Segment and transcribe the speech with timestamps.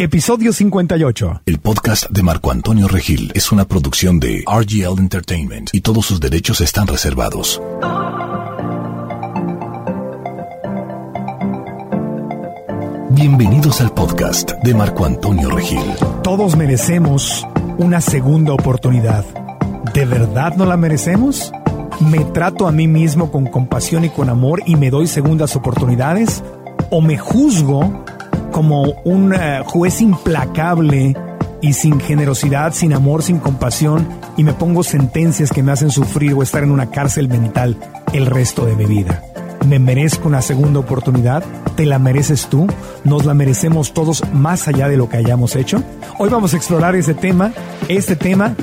[0.00, 1.42] Episodio 58.
[1.44, 6.20] El podcast de Marco Antonio Regil es una producción de RGL Entertainment y todos sus
[6.20, 7.60] derechos están reservados.
[13.10, 15.82] Bienvenidos al podcast de Marco Antonio Regil.
[16.22, 17.44] Todos merecemos
[17.76, 19.24] una segunda oportunidad.
[19.94, 21.50] ¿De verdad no la merecemos?
[22.08, 26.44] ¿Me trato a mí mismo con compasión y con amor y me doy segundas oportunidades?
[26.88, 28.04] ¿O me juzgo
[28.52, 31.16] como un eh, juez implacable
[31.60, 34.06] y sin generosidad, sin amor, sin compasión
[34.36, 37.76] y me pongo sentencias que me hacen sufrir o estar en una cárcel mental
[38.12, 39.22] el resto de mi vida?
[39.66, 41.44] ¿Me merezco una segunda oportunidad?
[41.76, 42.66] ¿Te la mereces tú?
[43.04, 45.82] ¿Nos la merecemos todos más allá de lo que hayamos hecho?
[46.18, 47.52] Hoy vamos a explorar ese tema,
[47.88, 48.54] este tema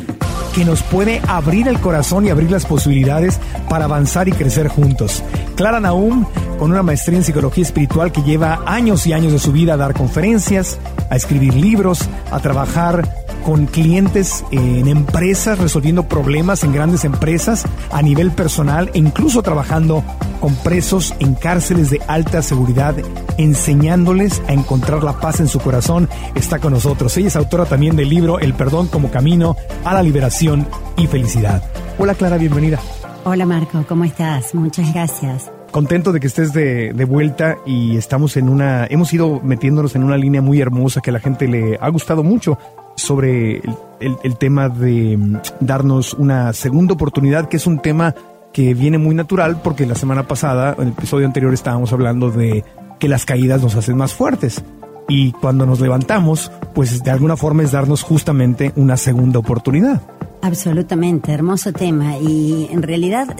[0.55, 5.21] que nos puede abrir el corazón y abrir las posibilidades para avanzar y crecer juntos.
[5.55, 6.25] Clara Naum,
[6.57, 9.77] con una maestría en psicología espiritual que lleva años y años de su vida a
[9.77, 11.99] dar conferencias, a escribir libros,
[12.31, 18.97] a trabajar con clientes en empresas, resolviendo problemas en grandes empresas a nivel personal e
[18.97, 20.03] incluso trabajando
[20.41, 22.95] con presos en cárceles de alta seguridad,
[23.37, 27.15] enseñándoles a encontrar la paz en su corazón, está con nosotros.
[27.17, 31.61] Ella es autora también del libro El perdón como camino a la liberación y felicidad.
[31.99, 32.79] Hola Clara, bienvenida.
[33.25, 34.55] Hola Marco, ¿cómo estás?
[34.55, 39.41] Muchas gracias contento de que estés de, de, vuelta y estamos en una, hemos ido
[39.43, 42.57] metiéndonos en una línea muy hermosa que a la gente le ha gustado mucho
[42.95, 43.61] sobre
[43.99, 48.15] el, tema de mm, darnos una segunda oportunidad, que es un tema
[48.53, 52.63] que viene muy natural porque la semana pasada, en el episodio anterior, estábamos hablando de
[52.99, 54.63] que las caídas nos hacen más fuertes.
[55.07, 60.01] Y cuando nos levantamos, pues de alguna forma es darnos justamente una segunda oportunidad.
[60.41, 62.17] Absolutamente, hermoso tema.
[62.17, 63.35] Y en realidad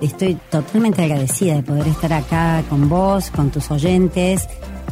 [0.00, 4.48] estoy totalmente agradecida de poder estar acá con vos, con tus oyentes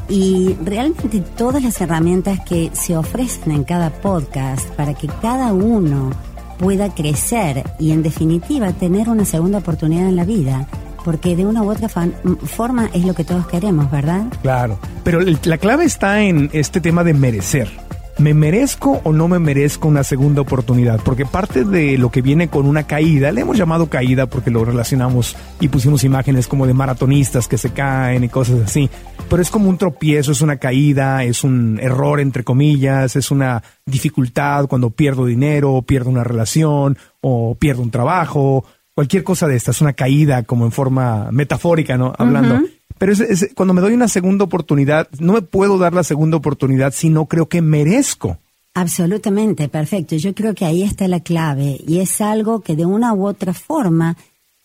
[0.09, 6.11] y realmente todas las herramientas que se ofrecen en cada podcast para que cada uno
[6.59, 10.67] pueda crecer y en definitiva tener una segunda oportunidad en la vida.
[11.05, 14.27] Porque de una u otra forma es lo que todos queremos, ¿verdad?
[14.43, 17.88] Claro, pero la clave está en este tema de merecer.
[18.19, 21.01] ¿Me merezco o no me merezco una segunda oportunidad?
[21.05, 24.65] Porque parte de lo que viene con una caída, le hemos llamado caída porque lo
[24.65, 28.91] relacionamos y pusimos imágenes como de maratonistas que se caen y cosas así,
[29.31, 33.63] pero es como un tropiezo, es una caída, es un error entre comillas, es una
[33.87, 38.65] dificultad cuando pierdo dinero, pierdo una relación o pierdo un trabajo,
[38.95, 42.13] cualquier cosa de esta, es una caída como en forma metafórica, ¿no?
[42.19, 42.63] Hablando.
[42.99, 43.13] Pero
[43.55, 47.27] cuando me doy una segunda oportunidad, no me puedo dar la segunda oportunidad si no
[47.27, 48.39] creo que merezco.
[48.75, 50.17] Absolutamente, perfecto.
[50.17, 53.53] Yo creo que ahí está la clave y es algo que de una u otra
[53.55, 54.17] forma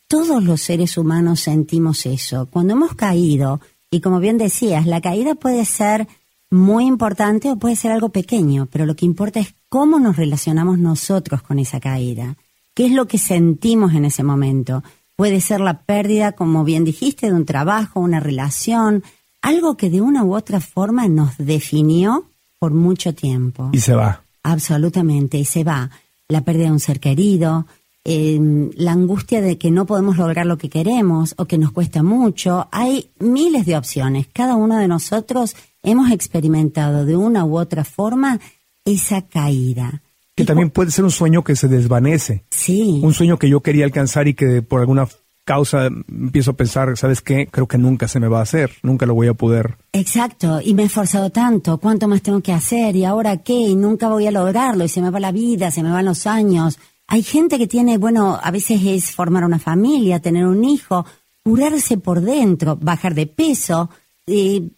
[0.08, 2.48] todos los seres humanos sentimos eso.
[2.52, 6.08] Cuando hemos caído, y como bien decías, la caída puede ser
[6.52, 10.78] muy importante o puede ser algo pequeño, pero lo que importa es cómo nos relacionamos
[10.78, 12.38] nosotros con esa caída.
[12.76, 14.84] ¿Qué es lo que sentimos en ese momento?
[15.16, 19.04] Puede ser la pérdida, como bien dijiste, de un trabajo, una relación,
[19.42, 22.26] algo que de una u otra forma nos definió
[22.60, 23.70] por mucho tiempo.
[23.74, 24.24] Y se va.
[24.42, 25.90] Absolutamente, y se va.
[26.30, 27.68] La pérdida de un ser querido,
[28.04, 32.04] em, la angustia de que no podemos lograr lo que queremos o que nos cuesta
[32.04, 32.68] mucho.
[32.72, 34.28] Hay miles de opciones.
[34.32, 38.40] Cada uno de nosotros hemos experimentado de una u otra forma
[38.86, 40.03] esa caída.
[40.36, 42.46] Que también puede ser un sueño que se desvanece.
[42.50, 43.00] Sí.
[43.04, 45.08] Un sueño que yo quería alcanzar y que por alguna
[45.46, 47.48] causa empiezo a pensar, ¿sabes qué?
[47.48, 49.78] Creo que nunca se me va a hacer, nunca lo voy a poder.
[49.92, 52.96] Exacto, y me he esforzado tanto, ¿cuánto más tengo que hacer?
[52.96, 53.54] ¿Y ahora qué?
[53.54, 56.26] Y nunca voy a lograrlo, y se me va la vida, se me van los
[56.28, 56.80] años.
[57.08, 61.06] Hay gente que tiene, bueno, a veces es formar una familia, tener un hijo,
[61.44, 63.90] curarse por dentro, bajar de peso,
[64.26, 64.70] eh,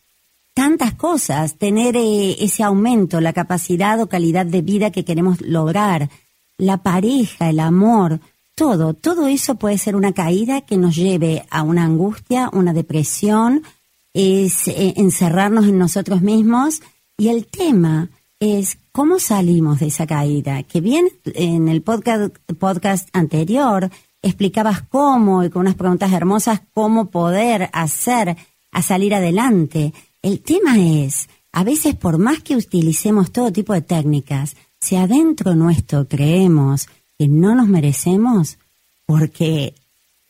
[0.56, 6.10] tantas cosas, tener eh, ese aumento, la capacidad o calidad de vida que queremos lograr,
[6.58, 8.22] la pareja, el amor,
[8.56, 13.64] todo, todo eso puede ser una caída que nos lleve a una angustia, una depresión,
[14.14, 16.82] es eh, encerrarnos en nosotros mismos
[17.18, 18.10] y el tema
[18.40, 23.92] es cómo salimos de esa caída, que bien en el podcast, podcast anterior
[24.22, 28.38] explicabas cómo y con unas preguntas hermosas cómo poder hacer
[28.72, 29.94] a salir adelante.
[30.26, 35.54] El tema es, a veces por más que utilicemos todo tipo de técnicas, si adentro
[35.54, 38.58] nuestro creemos que no nos merecemos
[39.06, 39.76] porque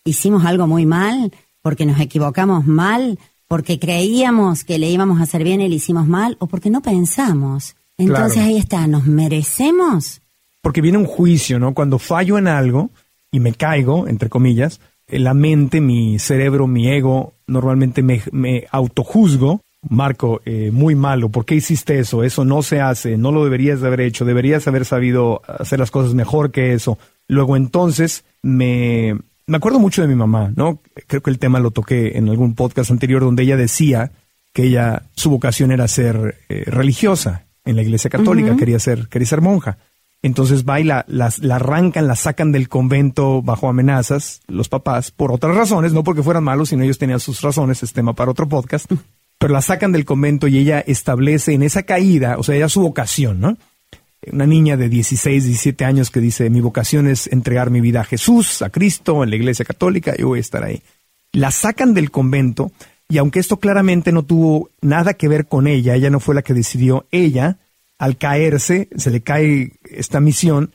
[0.04, 1.32] hicimos algo muy mal,
[1.62, 6.08] porque nos equivocamos mal, porque creíamos que le íbamos a hacer bien y le hicimos
[6.08, 7.78] mal, o porque no pensamos.
[7.98, 10.20] Entonces ahí está, ¿nos merecemos?
[10.62, 11.74] Porque viene un juicio, ¿no?
[11.74, 12.90] Cuando fallo en algo
[13.32, 19.62] y me caigo, entre comillas, la mente, mi cerebro, mi ego, normalmente me, me autojuzgo
[19.90, 22.24] Marco, eh, muy malo, ¿por qué hiciste eso?
[22.24, 25.92] Eso no se hace, no lo deberías de haber hecho, deberías haber sabido hacer las
[25.92, 26.98] cosas mejor que eso.
[27.28, 29.18] Luego entonces me,
[29.48, 30.80] me acuerdo mucho de mi mamá, ¿no?
[31.08, 34.12] Creo que el tema lo toqué en algún podcast anterior donde ella decía
[34.54, 39.28] que ella, su vocación era ser eh, religiosa en la iglesia católica, quería ser, quería
[39.28, 39.78] ser monja.
[40.22, 45.32] Entonces va y la, la, arrancan, la sacan del convento bajo amenazas, los papás, por
[45.32, 48.48] otras razones, no porque fueran malos, sino ellos tenían sus razones, es tema para otro
[48.50, 48.92] podcast,
[49.38, 52.82] pero la sacan del convento y ella establece en esa caída, o sea, ella su
[52.82, 53.58] vocación, ¿no?
[54.32, 58.06] Una niña de 16, 17 años que dice, mi vocación es entregar mi vida a
[58.06, 60.82] Jesús, a Cristo, en la iglesia católica, yo voy a estar ahí.
[61.32, 62.72] La sacan del convento
[63.08, 66.42] y aunque esto claramente no tuvo nada que ver con ella, ella no fue la
[66.42, 67.60] que decidió, ella
[67.98, 70.72] al caerse, se le cae esta misión,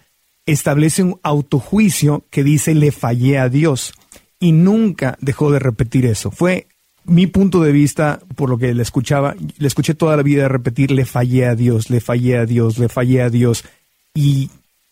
[0.47, 3.95] establece un autojuicio que dice le fallé a Dios
[4.39, 6.31] y nunca dejó de repetir eso.
[6.31, 6.67] Fue
[7.11, 10.93] mi punto de vista, por lo que le escuchaba, le escuché toda la vida repetir
[10.93, 13.65] le fallé a Dios, le fallé a Dios, le fallé a Dios.
[14.15, 14.49] Y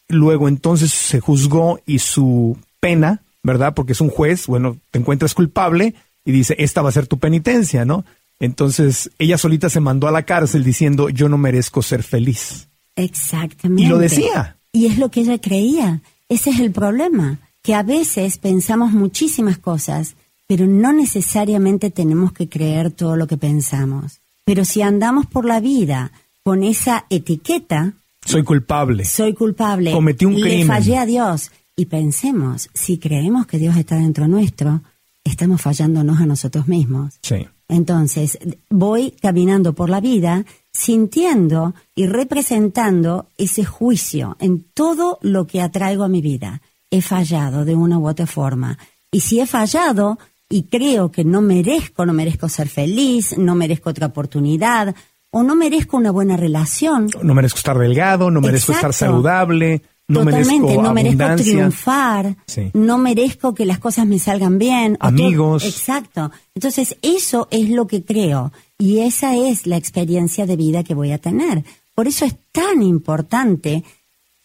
[0.09, 3.73] luego entonces se juzgó y su pena, ¿verdad?
[3.75, 5.95] Porque es un juez, bueno, te encuentras culpable
[6.25, 8.05] y dice, esta va a ser tu penitencia, ¿no?
[8.41, 12.69] Entonces ella solita se mandó a la cárcel diciendo, yo no merezco ser feliz.
[12.97, 13.85] Exactamente.
[13.85, 14.57] Y lo decía.
[14.73, 16.03] Y es lo que ella creía.
[16.29, 20.17] Ese es el problema, que a veces pensamos muchísimas cosas,
[20.49, 24.21] pero no necesariamente tenemos que creer todo lo que pensamos.
[24.45, 26.11] Pero si andamos por la vida
[26.43, 27.93] con esa etiqueta...
[28.25, 29.05] Soy culpable.
[29.05, 29.93] Soy culpable.
[29.93, 30.61] Cometí un crimen.
[30.61, 31.53] Le fallé a Dios.
[31.77, 34.81] Y pensemos, si creemos que Dios está dentro nuestro,
[35.23, 37.19] estamos fallándonos a nosotros mismos.
[37.23, 37.47] Sí.
[37.69, 38.39] Entonces,
[38.71, 46.05] voy caminando por la vida sintiendo y representando ese juicio en todo lo que atraigo
[46.05, 46.63] a mi vida.
[46.91, 48.79] He fallado de una u otra forma.
[49.11, 50.19] Y si he fallado
[50.49, 54.95] y creo que no merezco, no merezco ser feliz, no merezco otra oportunidad,
[55.31, 57.09] o no merezco una buena relación.
[57.23, 62.37] No merezco estar delgado, no merezco estar saludable, no Totalmente, no merezco triunfar,
[62.73, 64.97] no merezco que las cosas me salgan bien.
[65.01, 65.67] Amigos.
[65.67, 66.31] exacto.
[66.55, 71.13] Entonces, eso es lo que creo y esa es la experiencia de vida que voy
[71.13, 71.63] a tener.
[71.95, 73.85] Por eso es tan importante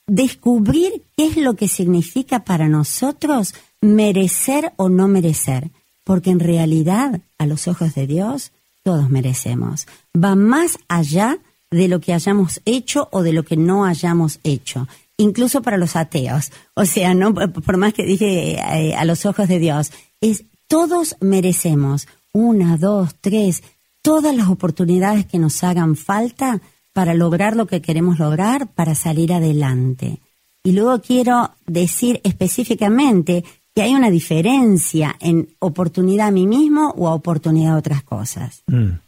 [0.05, 5.71] descubrir qué es lo que significa para nosotros merecer o no merecer,
[6.03, 8.51] porque en realidad, a los ojos de Dios,
[8.83, 9.87] todos merecemos.
[10.15, 11.39] Va más allá
[11.71, 15.95] de lo que hayamos hecho o de lo que no hayamos hecho incluso para los
[15.95, 16.51] ateos.
[16.73, 19.91] O sea, no por más que dije eh, a los ojos de Dios,
[20.21, 23.63] es todos merecemos una, dos, tres,
[24.01, 26.61] todas las oportunidades que nos hagan falta
[26.93, 30.19] para lograr lo que queremos lograr, para salir adelante.
[30.63, 33.43] Y luego quiero decir específicamente
[33.75, 38.63] que hay una diferencia en oportunidad a mí mismo o a oportunidad a otras cosas.
[38.67, 38.99] Mm.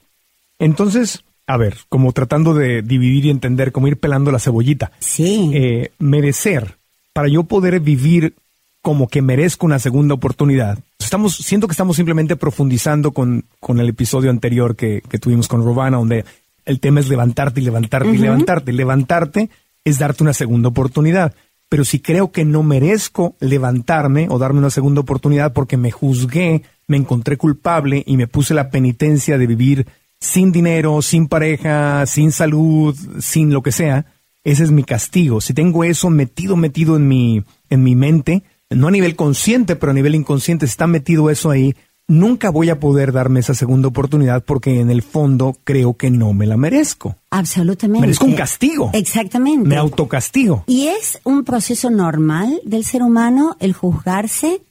[0.59, 4.91] Entonces, a ver, como tratando de dividir y entender, como ir pelando la cebollita.
[4.99, 5.51] Sí.
[5.53, 6.77] Eh, merecer,
[7.13, 8.33] para yo poder vivir
[8.81, 10.79] como que merezco una segunda oportunidad.
[10.99, 15.63] Estamos, siento que estamos simplemente profundizando con, con el episodio anterior que, que tuvimos con
[15.63, 16.25] Robana, donde
[16.65, 18.73] el tema es levantarte y levantarte y levantarte.
[18.73, 19.49] Levantarte
[19.83, 21.33] es darte una segunda oportunidad.
[21.75, 26.61] Pero si creo que no merezco levantarme o darme una segunda oportunidad porque me juzgué,
[26.87, 29.85] me encontré culpable y me puse la penitencia de vivir
[30.17, 34.05] sin dinero, sin pareja, sin salud, sin lo que sea,
[34.45, 35.41] ese es mi castigo.
[35.41, 39.91] Si tengo eso metido, metido en mi, en mi mente, no a nivel consciente, pero
[39.91, 41.75] a nivel inconsciente, está metido eso ahí,
[42.07, 46.33] nunca voy a poder darme esa segunda oportunidad porque en el fondo creo que no
[46.33, 47.15] me la merezco.
[47.31, 48.01] Absolutamente.
[48.01, 48.91] Merezco un castigo.
[48.93, 49.67] Exactamente.
[49.67, 50.63] Me autocastigo.
[50.67, 54.61] Y es un proceso normal del ser humano el juzgarse,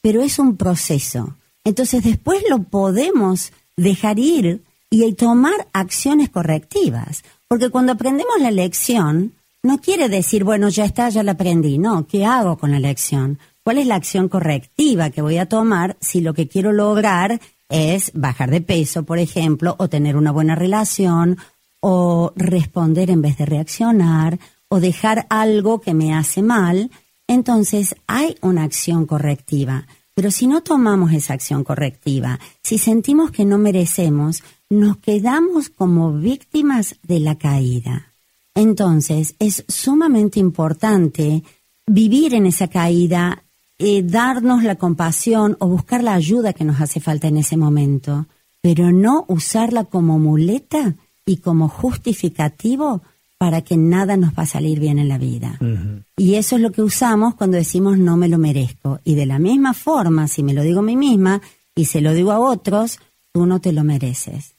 [0.00, 1.36] pero es un proceso.
[1.64, 7.24] Entonces después lo podemos dejar ir y tomar acciones correctivas.
[7.48, 9.32] Porque cuando aprendemos la lección,
[9.62, 11.78] no quiere decir, bueno, ya está, ya la aprendí.
[11.78, 13.38] No, ¿qué hago con la lección?
[13.64, 17.40] ¿Cuál es la acción correctiva que voy a tomar si lo que quiero lograr
[17.70, 21.38] es bajar de peso, por ejemplo, o tener una buena relación,
[21.80, 26.90] o responder en vez de reaccionar, o dejar algo que me hace mal?
[27.26, 29.86] Entonces hay una acción correctiva.
[30.14, 36.12] Pero si no tomamos esa acción correctiva, si sentimos que no merecemos, nos quedamos como
[36.12, 38.12] víctimas de la caída.
[38.54, 41.42] Entonces, es sumamente importante
[41.86, 43.42] vivir en esa caída,
[43.78, 48.26] eh, darnos la compasión o buscar la ayuda que nos hace falta en ese momento,
[48.60, 50.94] pero no usarla como muleta
[51.26, 53.02] y como justificativo
[53.38, 55.58] para que nada nos va a salir bien en la vida.
[56.16, 59.00] Y eso es lo que usamos cuando decimos no me lo merezco.
[59.04, 61.42] Y de la misma forma, si me lo digo a mí misma
[61.74, 63.00] y se lo digo a otros,
[63.32, 64.54] tú no te lo mereces.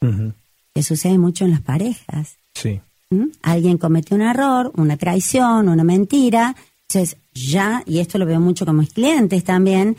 [0.74, 2.38] que sucede mucho en las parejas.
[2.53, 2.81] Sí.
[3.10, 3.27] ¿Mm?
[3.41, 6.55] Alguien comete un error, una traición, una mentira,
[6.88, 9.98] entonces ya, y esto lo veo mucho con mis clientes también,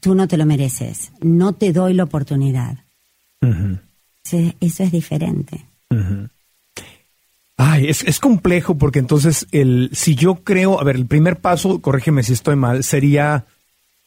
[0.00, 2.78] tú no te lo mereces, no te doy la oportunidad.
[3.40, 5.64] Entonces, eso es diferente.
[7.56, 11.80] Ay, es, es complejo porque entonces el, si yo creo, a ver, el primer paso,
[11.80, 13.46] corrígeme si estoy mal, sería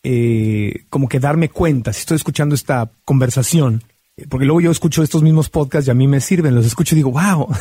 [0.04, 3.84] eh, como que darme cuenta, si estoy escuchando esta conversación,
[4.30, 6.98] porque luego yo escucho estos mismos podcasts y a mí me sirven, los escucho y
[6.98, 7.48] digo, wow,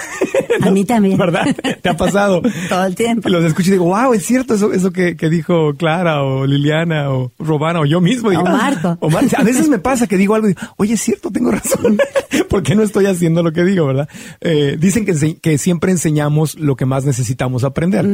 [0.62, 1.16] A mí también.
[1.16, 1.56] ¿verdad?
[1.80, 2.42] ¿Te ha pasado?
[2.68, 3.28] Todo el tiempo.
[3.30, 7.10] Los escucho y digo, wow, es cierto eso, eso que, que dijo Clara o Liliana
[7.12, 8.28] o Robana o yo mismo.
[8.28, 8.42] O.
[8.44, 8.98] Marco.
[9.00, 11.50] O Mar- A veces me pasa que digo algo y digo, oye, es cierto, tengo
[11.50, 11.96] razón.
[12.50, 14.08] ¿Por qué no estoy haciendo lo que digo, verdad?
[14.42, 18.04] Eh, dicen que, que siempre enseñamos lo que más necesitamos aprender.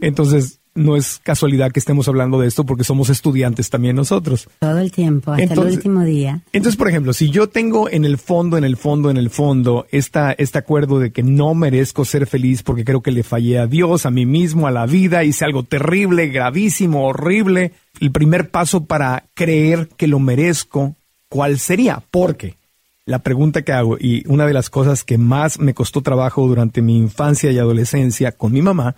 [0.00, 4.48] Entonces, no es casualidad que estemos hablando de esto porque somos estudiantes también nosotros.
[4.58, 6.40] Todo el tiempo, hasta Entonces- el último día.
[6.52, 9.86] Entonces, por ejemplo, si yo tengo en el fondo, en el fondo, en el fondo,
[9.90, 13.66] esta, este acuerdo de que no merezco ser feliz porque creo que le fallé a
[13.66, 18.84] Dios, a mí mismo, a la vida, hice algo terrible, gravísimo, horrible, el primer paso
[18.84, 20.94] para creer que lo merezco,
[21.28, 22.02] ¿cuál sería?
[22.10, 22.56] Porque
[23.04, 26.82] la pregunta que hago, y una de las cosas que más me costó trabajo durante
[26.82, 28.94] mi infancia y adolescencia con mi mamá,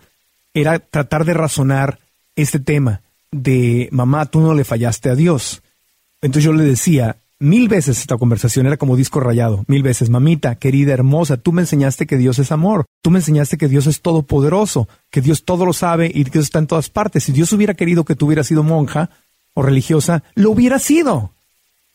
[0.55, 1.99] era tratar de razonar
[2.37, 5.63] este tema de, mamá, tú no le fallaste a Dios.
[6.23, 10.55] Entonces yo le decía mil veces esta conversación, era como disco rayado, mil veces, mamita,
[10.55, 14.01] querida, hermosa, tú me enseñaste que Dios es amor, tú me enseñaste que Dios es
[14.01, 17.25] todopoderoso, que Dios todo lo sabe y que Dios está en todas partes.
[17.25, 19.11] Si Dios hubiera querido que tú hubieras sido monja
[19.53, 21.33] o religiosa, lo hubiera sido,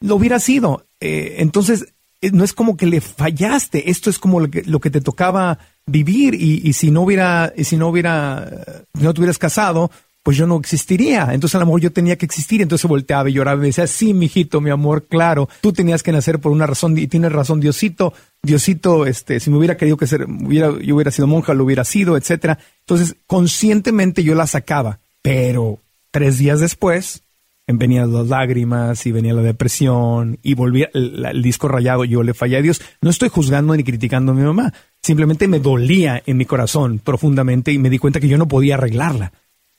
[0.02, 0.86] lo hubiera sido.
[1.00, 4.80] Eh, entonces, eh, no es como que le fallaste, esto es como lo que, lo
[4.80, 5.60] que te tocaba
[5.90, 9.92] vivir y, si no hubiera, y si no hubiera, eh, no te casado,
[10.24, 11.30] pues yo no existiría.
[11.34, 12.62] Entonces a lo mejor yo tenía que existir.
[12.62, 16.40] Entonces volteaba y lloraba y decía, sí, mijito, mi amor, claro, tú tenías que nacer
[16.40, 20.26] por una razón y tienes razón, Diosito, Diosito, este, si me hubiera querido que ser,
[20.26, 22.60] hubiera, yo hubiera sido monja, lo hubiera sido, etcétera.
[22.82, 25.80] Entonces, conscientemente yo la sacaba, pero
[26.12, 27.24] tres días después,
[27.68, 32.34] venían las lágrimas y venía la depresión y volvía el, el disco rayado, yo le
[32.34, 32.82] fallé a Dios.
[33.02, 37.72] No estoy juzgando ni criticando a mi mamá, simplemente me dolía en mi corazón profundamente
[37.72, 39.32] y me di cuenta que yo no podía arreglarla.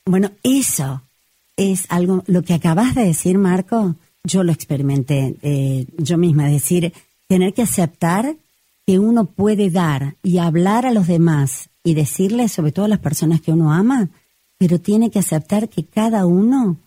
[0.05, 1.01] Bueno, eso
[1.57, 6.53] es algo, lo que acabas de decir, Marco, yo lo experimenté eh, yo misma, es
[6.53, 6.93] decir,
[7.27, 8.35] tener que aceptar
[8.85, 12.99] que uno puede dar y hablar a los demás y decirles, sobre todo a las
[12.99, 14.09] personas que uno ama,
[14.57, 16.77] pero tiene que aceptar que cada uno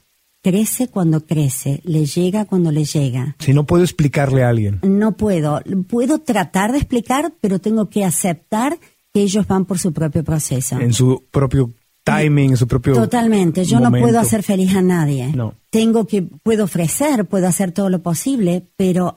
[0.44, 3.34] crece cuando crece, le llega cuando le llega.
[3.38, 4.78] Si no puedo explicarle a alguien.
[4.82, 8.78] No puedo, puedo tratar de explicar, pero tengo que aceptar
[9.12, 10.78] que ellos van por su propio proceso.
[10.78, 11.72] En su propio
[12.04, 12.92] timing, en su propio.
[12.92, 15.32] Totalmente, yo no puedo hacer feliz a nadie.
[15.34, 15.54] No.
[15.70, 19.16] Tengo que, puedo ofrecer, puedo hacer todo lo posible, pero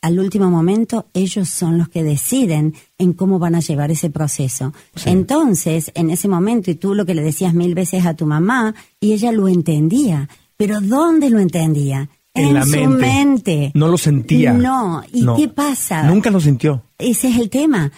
[0.00, 4.72] al último momento ellos son los que deciden en cómo van a llevar ese proceso.
[4.94, 5.10] Sí.
[5.10, 8.74] Entonces, en ese momento, y tú lo que le decías mil veces a tu mamá,
[9.00, 12.08] y ella lo entendía, pero ¿dónde lo entendía?
[12.34, 12.96] En la su mente.
[12.98, 13.70] mente.
[13.74, 14.52] No lo sentía.
[14.52, 15.36] No, ¿y No.
[15.36, 16.02] qué pasa?
[16.02, 16.82] Nunca lo sintió.
[16.98, 17.92] Ese es el tema.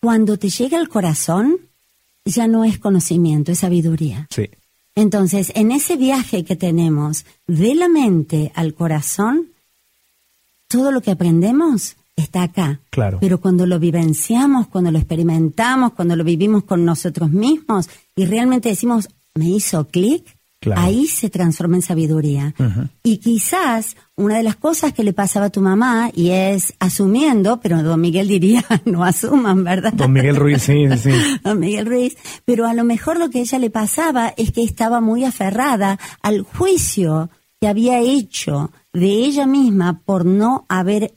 [0.00, 1.56] Cuando te llega al corazón,
[2.24, 4.28] ya no es conocimiento, es sabiduría.
[4.30, 4.48] Sí.
[4.94, 9.48] Entonces, en ese viaje que tenemos de la mente al corazón,
[10.68, 12.80] todo lo que aprendemos está acá.
[12.90, 13.18] Claro.
[13.20, 18.68] Pero cuando lo vivenciamos, cuando lo experimentamos, cuando lo vivimos con nosotros mismos y realmente
[18.68, 20.24] decimos, me hizo clic,
[20.60, 20.82] Claro.
[20.82, 22.54] ahí se transforma en sabiduría.
[23.02, 27.60] Y quizás una de las cosas que le pasaba a tu mamá, y es asumiendo,
[27.62, 29.94] pero don Miguel diría, no asuman, ¿verdad?
[29.94, 31.12] Don Miguel Ruiz, sí, sí,
[31.44, 34.62] a Miguel Ruiz, pero a lo mejor lo que a ella le pasaba es que
[34.62, 41.14] estaba muy aferrada al juicio que había hecho de ella misma por no haber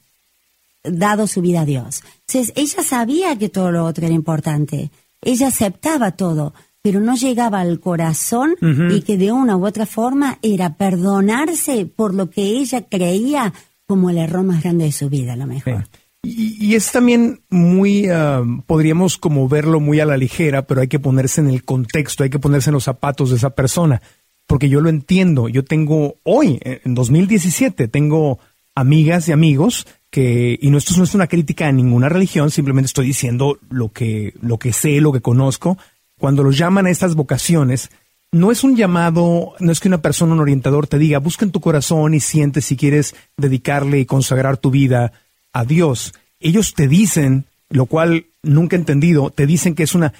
[0.83, 2.03] dado su vida a Dios.
[2.27, 4.89] Entonces, ella sabía que todo lo otro era importante,
[5.21, 6.53] ella aceptaba todo,
[6.83, 8.55] pero no llegaba al corazón
[8.91, 13.53] y que de una u otra forma era perdonarse por lo que ella creía
[13.87, 15.85] como el error más grande de su vida, a lo mejor.
[16.21, 20.89] Y, y es también muy, ah, podríamos como verlo muy a la ligera, pero hay
[20.89, 24.01] que ponerse en el contexto, hay que ponerse en los zapatos de esa persona,
[24.45, 25.47] porque yo lo entiendo.
[25.47, 28.39] Yo tengo hoy, en 2017, tengo
[28.75, 32.87] amigas y amigos que, y no, esto no es una crítica a ninguna religión, simplemente
[32.87, 35.77] estoy diciendo lo que, lo que sé, lo que conozco.
[36.23, 37.91] Cuando los llaman a estas vocaciones,
[38.31, 41.51] no es un llamado, no es que una persona, un orientador te diga, busca en
[41.51, 45.11] tu corazón y siente si quieres dedicarle y consagrar tu vida
[45.51, 46.13] a Dios.
[46.39, 50.13] Ellos te dicen, lo cual nunca he entendido, te dicen que es una...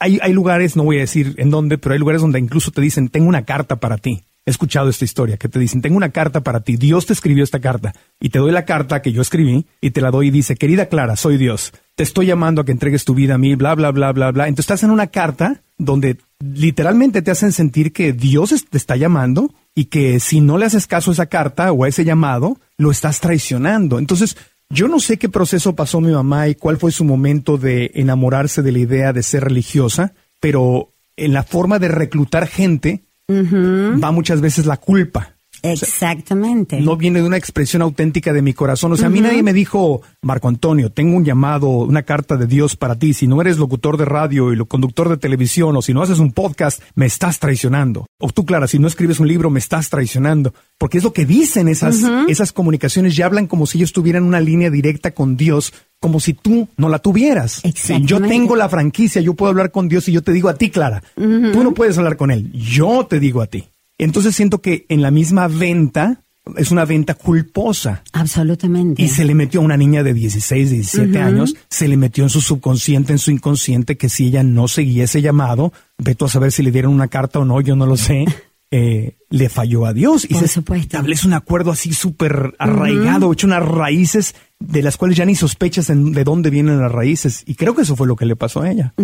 [0.00, 2.82] Hay, hay lugares, no voy a decir en dónde, pero hay lugares donde incluso te
[2.82, 4.24] dicen, tengo una carta para ti.
[4.44, 7.42] He escuchado esta historia, que te dicen, tengo una carta para ti, Dios te escribió
[7.42, 10.30] esta carta, y te doy la carta que yo escribí, y te la doy y
[10.30, 11.72] dice, querida Clara, soy Dios.
[11.98, 14.46] Te estoy llamando a que entregues tu vida a mí, bla, bla, bla, bla, bla.
[14.46, 19.52] Entonces estás en una carta donde literalmente te hacen sentir que Dios te está llamando
[19.74, 22.92] y que si no le haces caso a esa carta o a ese llamado, lo
[22.92, 23.98] estás traicionando.
[23.98, 24.36] Entonces,
[24.70, 28.62] yo no sé qué proceso pasó mi mamá y cuál fue su momento de enamorarse
[28.62, 34.40] de la idea de ser religiosa, pero en la forma de reclutar gente va muchas
[34.40, 35.34] veces la culpa.
[35.62, 36.80] Exactamente.
[36.80, 38.92] no viene de una expresión auténtica de mi corazón.
[38.92, 42.46] O sea, a mí nadie me dijo, Marco Antonio, tengo un llamado, una carta de
[42.46, 43.14] Dios para ti.
[43.14, 46.32] Si no eres locutor de radio y conductor de televisión, o si no haces un
[46.32, 48.06] podcast, me estás traicionando.
[48.20, 50.54] O tú, Clara, si no escribes un libro, me estás traicionando.
[50.78, 53.16] Porque es lo que dicen esas, esas comunicaciones.
[53.16, 56.88] Ya hablan como si ellos tuvieran una línea directa con Dios, como si tú no
[56.88, 57.62] la tuvieras.
[58.02, 60.70] yo tengo la franquicia, yo puedo hablar con Dios y yo te digo a ti,
[60.70, 61.02] Clara.
[61.16, 62.52] Tú no puedes hablar con Él.
[62.52, 63.64] Yo te digo a ti.
[63.98, 66.22] Entonces siento que en la misma venta
[66.56, 68.02] es una venta culposa.
[68.12, 69.02] Absolutamente.
[69.02, 72.30] Y se le metió a una niña de 16, 17 años, se le metió en
[72.30, 76.52] su subconsciente, en su inconsciente, que si ella no seguía ese llamado, veto a saber
[76.52, 78.24] si le dieron una carta o no, yo no lo sé.
[78.70, 80.82] Eh, le falló a Dios y Por se supuesto.
[80.82, 85.86] establece un acuerdo así súper arraigado, hecho unas raíces de las cuales ya ni sospechas
[85.86, 87.42] de dónde vienen las raíces.
[87.46, 88.94] Y creo que eso fue lo que le pasó a ella.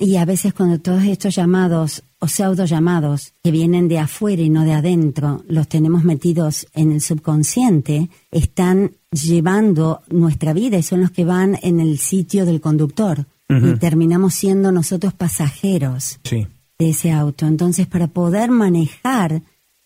[0.00, 4.48] Y a veces cuando todos estos llamados o pseudo llamados que vienen de afuera y
[4.48, 11.02] no de adentro, los tenemos metidos en el subconsciente, están llevando nuestra vida y son
[11.02, 13.26] los que van en el sitio del conductor.
[13.48, 16.20] Y terminamos siendo nosotros pasajeros.
[16.24, 16.46] Sí
[16.82, 17.46] de ese auto.
[17.46, 19.42] Entonces, para poder manejar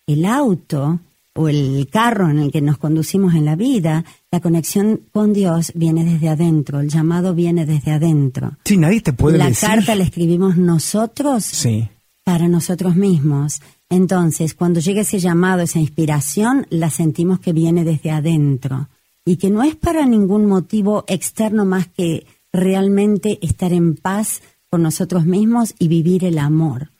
[0.06, 1.00] el auto
[1.36, 5.72] o el carro en el que nos conducimos en la vida, la conexión con Dios
[5.74, 8.56] viene desde adentro, el llamado viene desde adentro.
[8.64, 9.68] Sí, nadie te puede la decir.
[9.68, 11.88] La carta la escribimos nosotros sí.
[12.24, 13.60] para nosotros mismos.
[13.88, 18.88] Entonces, cuando llega ese llamado, esa inspiración, la sentimos que viene desde adentro
[19.24, 24.40] y que no es para ningún motivo externo más que realmente estar en paz
[24.70, 26.90] con nosotros mismos y vivir el amor.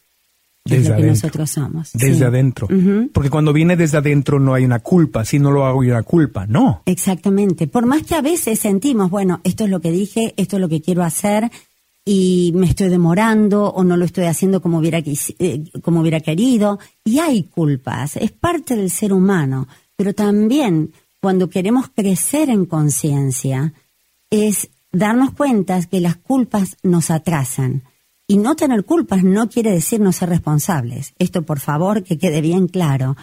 [0.66, 1.90] Desde lo que nosotros somos.
[1.92, 2.68] Desde adentro.
[3.12, 5.24] Porque cuando viene desde adentro no hay una culpa.
[5.24, 6.46] Si no lo hago, hay una culpa.
[6.46, 6.82] No.
[6.86, 7.66] Exactamente.
[7.66, 10.68] Por más que a veces sentimos, bueno, esto es lo que dije, esto es lo
[10.68, 11.50] que quiero hacer
[12.04, 16.78] y me estoy demorando o no lo estoy haciendo como hubiera, eh, como hubiera querido.
[17.04, 18.16] Y hay culpas.
[18.16, 19.66] Es parte del ser humano.
[19.96, 23.72] Pero también cuando queremos crecer en conciencia,
[24.30, 27.82] es darnos cuenta que las culpas nos atrasan.
[28.26, 31.14] Y no tener culpas no quiere decir no ser responsables.
[31.18, 33.16] Esto, por favor, que quede bien claro.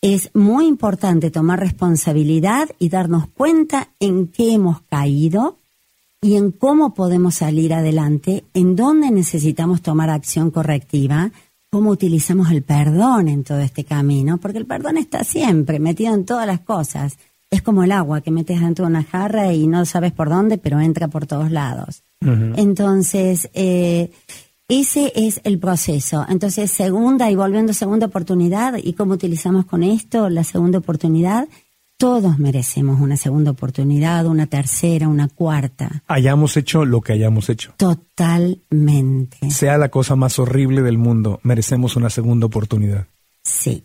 [0.00, 5.58] Es muy importante tomar responsabilidad y darnos cuenta en qué hemos caído
[6.20, 11.32] y en cómo podemos salir adelante, en dónde necesitamos tomar acción correctiva,
[11.70, 16.24] cómo utilizamos el perdón en todo este camino, porque el perdón está siempre metido en
[16.24, 17.18] todas las cosas
[17.50, 20.58] es como el agua que metes dentro de una jarra y no sabes por dónde,
[20.58, 22.02] pero entra por todos lados.
[22.20, 24.10] Entonces, eh,
[24.68, 26.26] ese es el proceso.
[26.28, 31.48] Entonces, segunda y volviendo a segunda oportunidad, ¿y cómo utilizamos con esto la segunda oportunidad?
[31.98, 36.02] Todos merecemos una segunda oportunidad, una tercera, una cuarta.
[36.08, 37.72] Hayamos hecho lo que hayamos hecho.
[37.76, 39.50] Totalmente.
[39.50, 43.06] Sea la cosa más horrible del mundo, merecemos una segunda oportunidad.
[43.42, 43.84] Sí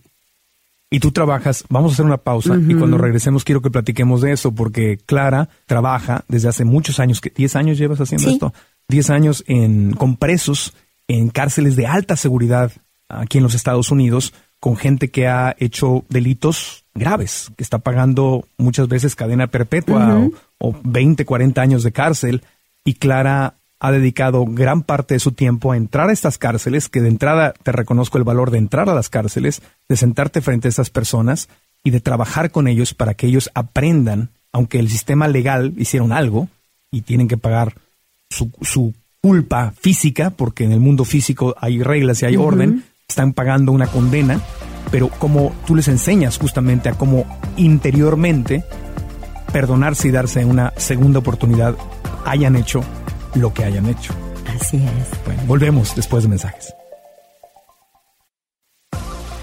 [0.93, 4.34] y tú trabajas, vamos a hacer una pausa y cuando regresemos quiero que platiquemos de
[4.34, 8.54] eso porque Clara trabaja desde hace muchos años, ¿10 años llevas haciendo esto?
[8.89, 10.73] 10 años en, con presos
[11.08, 12.73] en cárceles de alta seguridad
[13.08, 18.45] aquí en los Estados Unidos con gente que ha hecho delitos graves, que está pagando
[18.58, 22.43] muchas veces cadena perpetua o, o 20, 40 años de cárcel.
[22.84, 27.02] Y Clara ha dedicado gran parte de su tiempo a entrar a estas cárceles, que
[27.02, 30.70] de entrada te reconozco el valor de entrar a las cárceles, de sentarte frente a
[30.70, 31.50] estas personas
[31.84, 36.48] y de trabajar con ellos para que ellos aprendan, aunque el sistema legal hicieron algo
[36.91, 37.74] y tienen que pagar
[38.30, 43.72] su, culpa física, porque en el mundo físico hay reglas y hay orden, están pagando
[43.72, 44.41] una condena,
[44.91, 47.26] pero como tú les enseñas justamente a cómo
[47.58, 48.63] interiormente
[49.52, 51.76] perdonarse y darse una segunda oportunidad
[52.26, 52.84] hayan hecho
[53.36, 54.13] lo que hayan hecho.
[54.56, 55.26] Así es.
[55.26, 56.74] Bueno, volvemos después de mensajes.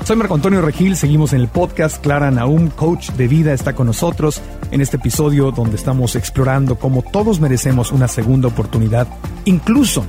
[0.05, 2.03] Soy Marco Antonio Regil, seguimos en el podcast.
[2.03, 7.03] Clara Naum, coach de vida, está con nosotros en este episodio donde estamos explorando cómo
[7.03, 9.07] todos merecemos una segunda oportunidad,
[9.44, 10.07] incluso,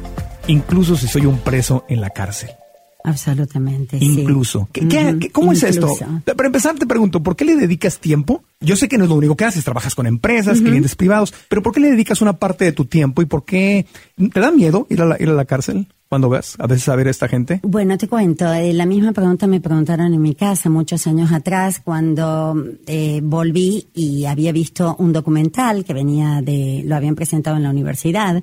[0.47, 2.58] incluso si soy un preso en la cárcel.
[3.03, 3.97] Absolutamente.
[3.99, 4.67] Incluso.
[4.73, 5.29] Sí.
[5.31, 5.95] cómo es esto?
[6.25, 8.43] Para empezar, te pregunto, ¿por qué le dedicas tiempo?
[8.59, 11.63] Yo sé que no es lo único que haces, trabajas con empresas, clientes privados, pero
[11.63, 13.85] ¿por qué le dedicas una parte de tu tiempo y por qué
[14.33, 15.87] te da miedo ir a la, ir a la cárcel?
[16.09, 17.59] cuando vas a veces a ver a esta gente?
[17.63, 21.79] Bueno, te cuento, eh, la misma pregunta me preguntaron en mi casa muchos años atrás
[21.79, 22.55] cuando
[22.87, 27.69] eh, volví y había visto un documental que venía de, lo habían presentado en la
[27.69, 28.41] universidad,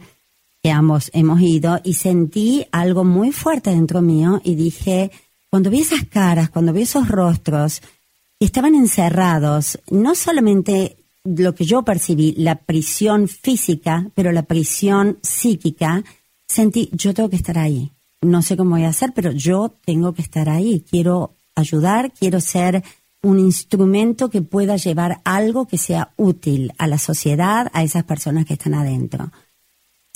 [0.66, 5.12] que ambos hemos ido, y sentí algo muy fuerte dentro mío y dije,
[5.48, 7.82] cuando vi esas caras, cuando vi esos rostros,
[8.40, 16.02] estaban encerrados, no solamente lo que yo percibí, la prisión física, pero la prisión psíquica,
[16.48, 17.92] sentí, yo tengo que estar ahí.
[18.20, 20.84] No sé cómo voy a hacer, pero yo tengo que estar ahí.
[20.90, 22.82] Quiero ayudar, quiero ser
[23.22, 28.46] un instrumento que pueda llevar algo que sea útil a la sociedad, a esas personas
[28.46, 29.30] que están adentro.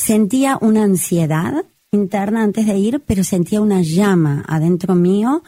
[0.00, 5.42] Sentía una ansiedad interna antes de ir, pero sentía una llama adentro mío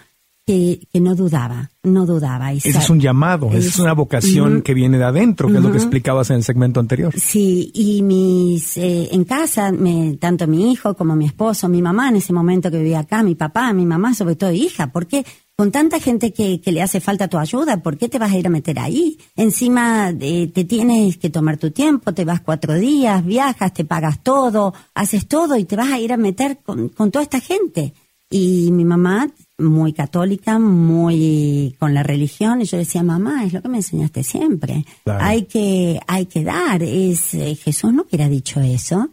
[0.45, 2.53] que, no dudaba, no dudaba.
[2.53, 5.73] Ese es un llamado, esa es una vocación que viene de adentro, que es lo
[5.73, 7.15] que explicabas en el segmento anterior.
[7.19, 12.11] Sí, y mis eh, en casa, me, tanto mi hijo como mi esposo, mi mamá
[12.11, 15.25] en ese momento que vivía acá, mi papá, mi mamá, sobre todo hija, ¿por qué?
[15.57, 18.39] Con tanta gente que, que le hace falta tu ayuda, ¿por qué te vas a
[18.39, 19.19] ir a meter ahí?
[19.37, 24.73] Encima te tienes que tomar tu tiempo, te vas cuatro días, viajas, te pagas todo,
[24.95, 27.93] haces todo y te vas a ir a meter con, con toda esta gente.
[28.31, 33.63] Y mi mamá muy católica, muy con la religión, y yo decía, mamá, es lo
[33.63, 34.85] que me enseñaste siempre.
[35.05, 36.83] Hay que, hay que dar.
[36.83, 39.11] Es, eh, Jesús no hubiera dicho eso.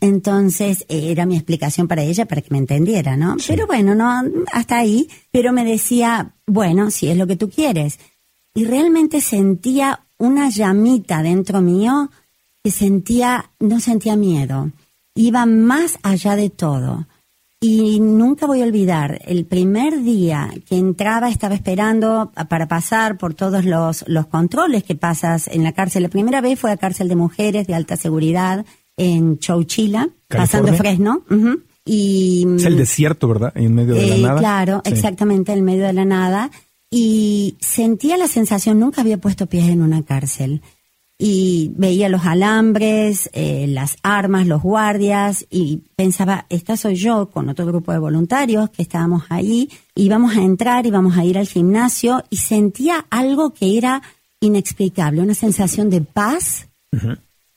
[0.00, 3.36] Entonces, era mi explicación para ella para que me entendiera, ¿no?
[3.46, 5.08] Pero bueno, no, hasta ahí.
[5.30, 7.98] Pero me decía, bueno, si es lo que tú quieres.
[8.54, 12.10] Y realmente sentía una llamita dentro mío
[12.62, 14.70] que sentía, no sentía miedo.
[15.14, 17.06] Iba más allá de todo
[17.60, 23.32] y nunca voy a olvidar, el primer día que entraba estaba esperando para pasar por
[23.32, 26.02] todos los, los controles que pasas en la cárcel.
[26.02, 31.22] La primera vez fue a cárcel de mujeres de alta seguridad en Chowchila, pasando Fresno.
[31.84, 33.52] y, es el desierto, ¿verdad?
[33.54, 34.38] En medio de la eh, nada.
[34.38, 36.50] Claro, exactamente, en medio de la nada.
[36.90, 40.62] Y sentía la sensación, nunca había puesto pies en una cárcel
[41.18, 47.48] y veía los alambres, eh, las armas, los guardias y pensaba, esta soy yo con
[47.48, 52.22] otro grupo de voluntarios que estábamos ahí, íbamos a entrar, íbamos a ir al gimnasio
[52.28, 54.02] y sentía algo que era
[54.40, 56.68] inexplicable, una sensación de paz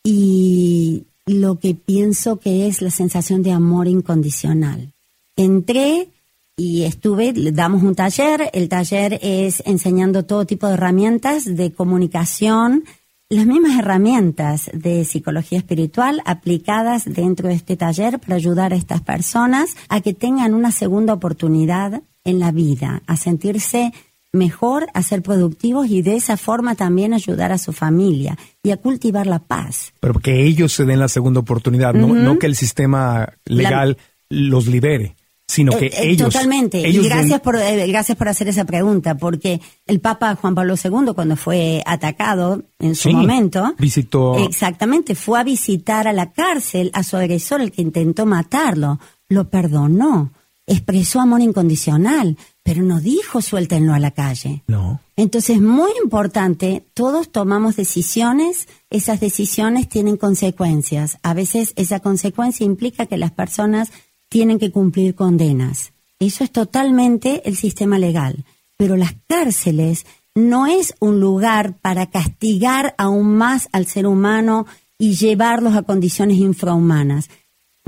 [0.03, 4.93] y lo que pienso que es la sensación de amor incondicional.
[5.35, 6.09] Entré
[6.57, 12.83] y estuve, damos un taller, el taller es enseñando todo tipo de herramientas de comunicación,
[13.29, 19.01] las mismas herramientas de psicología espiritual aplicadas dentro de este taller para ayudar a estas
[19.01, 23.93] personas a que tengan una segunda oportunidad en la vida, a sentirse
[24.31, 28.77] mejor, a ser productivos y de esa forma también ayudar a su familia y a
[28.77, 29.93] cultivar la paz.
[29.99, 33.97] Pero que ellos se den la segunda oportunidad, no, que el sistema legal
[34.29, 35.15] los libere
[35.49, 36.87] sino que eh, eh, ellos totalmente.
[36.87, 41.13] Y gracias por eh, gracias por hacer esa pregunta porque el Papa Juan Pablo II
[41.15, 47.01] cuando fue atacado en su momento visitó exactamente fue a visitar a la cárcel a
[47.01, 50.31] su agresor el que intentó matarlo lo perdonó
[50.69, 57.29] expresó amor incondicional pero no dijo suéltenlo a la calle no entonces muy importante todos
[57.29, 63.91] tomamos decisiones esas decisiones tienen consecuencias a veces esa consecuencia implica que las personas
[64.29, 65.91] tienen que cumplir condenas.
[66.19, 68.45] Eso es totalmente el sistema legal.
[68.77, 70.05] Pero las cárceles
[70.35, 76.37] no es un lugar para castigar aún más al ser humano y llevarlos a condiciones
[76.37, 77.29] infrahumanas.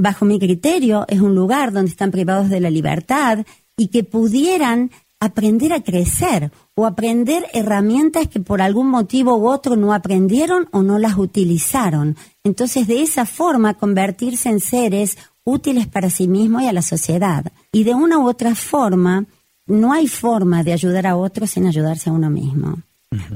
[0.02, 3.46] Bajo mi criterio, es un lugar donde están privados de la libertad
[3.78, 9.76] y que pudieran aprender a crecer o aprender herramientas que por algún motivo u otro
[9.76, 12.16] no aprendieron o no las utilizaron.
[12.44, 17.46] Entonces, de esa forma, convertirse en seres útiles para sí mismo y a la sociedad.
[17.72, 19.26] Y de una u otra forma,
[19.68, 22.80] no hay forma de ayudar a otros sin ayudarse a uno mismo.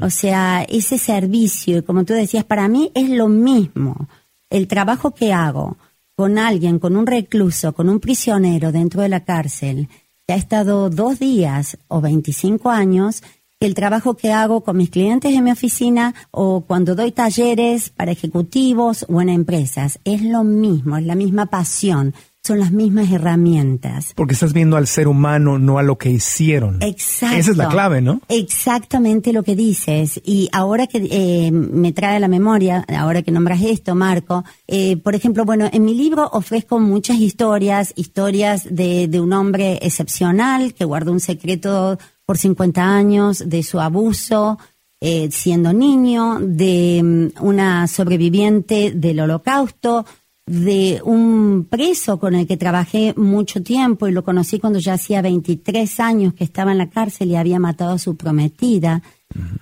[0.02, 4.08] O sea, ese servicio, como tú decías, para mí es lo mismo.
[4.50, 5.78] El trabajo que hago
[6.16, 9.90] con alguien, con un recluso, con un prisionero dentro de la cárcel,
[10.26, 13.22] que ha estado dos días o 25 años,
[13.60, 18.12] el trabajo que hago con mis clientes en mi oficina o cuando doy talleres para
[18.12, 20.00] ejecutivos o en empresas.
[20.04, 22.14] Es lo mismo, es la misma pasión,
[22.46, 24.14] son las mismas herramientas.
[24.16, 26.82] Porque estás viendo al ser humano, no a lo que hicieron.
[26.82, 27.38] Exacto.
[27.38, 28.22] Esa es la clave, ¿no?
[28.30, 30.22] Exactamente lo que dices.
[30.24, 34.98] Y ahora que eh, me trae a la memoria, ahora que nombras esto, Marco, eh,
[34.98, 40.74] por ejemplo, bueno, en mi libro ofrezco muchas historias, historias de, de un hombre excepcional
[40.74, 44.58] que guardó un secreto por 50 años de su abuso
[45.02, 50.06] eh, siendo niño, de mm, una sobreviviente del holocausto,
[50.48, 55.22] de un preso con el que trabajé mucho tiempo y lo conocí cuando ya hacía
[55.22, 59.02] 23 años que estaba en la cárcel y había matado a su prometida,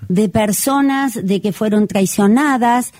[0.09, 2.91] de personas de que fueron traicionadas,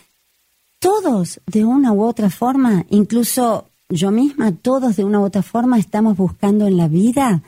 [0.79, 5.77] todos de una u otra forma, incluso yo misma, todos de una u otra forma
[5.77, 7.43] estamos buscando en la vida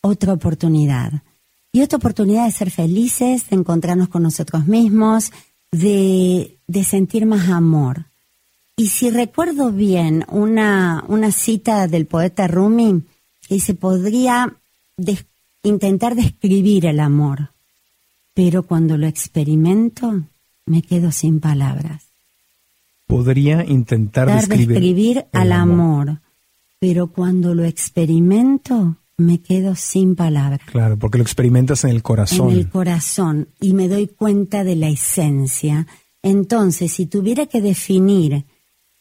[0.00, 1.22] otra oportunidad.
[1.72, 5.30] Y otra oportunidad de ser felices, de encontrarnos con nosotros mismos,
[5.70, 8.09] de, de sentir más amor.
[8.80, 13.02] Y si recuerdo bien una, una cita del poeta Rumi,
[13.46, 14.56] dice, podría
[15.62, 17.50] intentar describir el amor,
[18.32, 20.22] pero cuando lo experimento
[20.64, 22.04] me quedo sin palabras.
[23.06, 26.20] Podría intentar describir, al amor,
[26.78, 30.60] pero cuando lo experimento me quedo sin palabras.
[30.64, 32.48] Claro, porque lo experimentas en el corazón.
[32.48, 35.86] En el corazón y me doy cuenta de la esencia.
[36.22, 38.46] Entonces, si tuviera que definir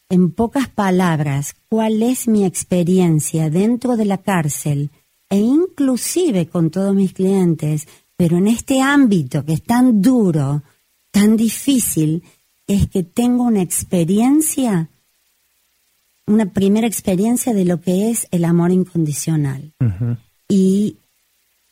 [0.10, 4.90] en pocas palabras cuál es mi experiencia dentro de la cárcel
[5.30, 10.64] e inclusive con todos mis clientes, pero en este ámbito que es tan duro,
[11.12, 12.24] tan difícil,
[12.68, 14.90] es que tengo una experiencia,
[16.26, 19.74] una primera experiencia de lo que es el amor incondicional
[20.48, 20.98] y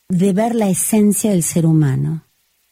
[0.10, 2.24] de ver la esencia del ser humano.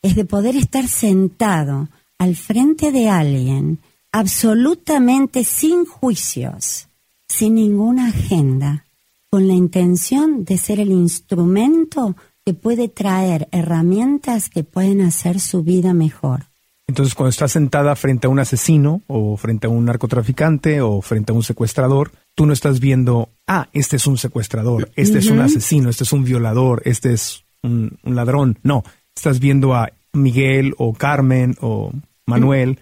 [0.01, 3.79] Es de poder estar sentado al frente de alguien
[4.15, 6.87] absolutamente sin juicios,
[7.27, 8.85] sin ninguna agenda,
[9.29, 15.63] con la intención de ser el instrumento que puede traer herramientas que pueden hacer su
[15.63, 16.45] vida mejor.
[16.87, 21.33] Entonces, cuando estás sentada frente a un asesino o frente a un narcotraficante o frente
[21.33, 25.41] a un secuestrador, tú no estás viendo, ah, este es un secuestrador, este es un
[25.41, 28.59] asesino, este es un violador, este es un, ladrón.
[28.63, 31.91] No, estás viendo a Miguel o Carmen o
[32.25, 32.79] Manuel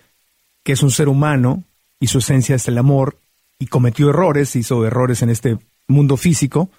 [0.64, 1.64] que es un ser humano
[2.00, 3.18] y su esencia es el amor
[3.60, 6.70] y cometió errores, hizo errores en este mundo físico,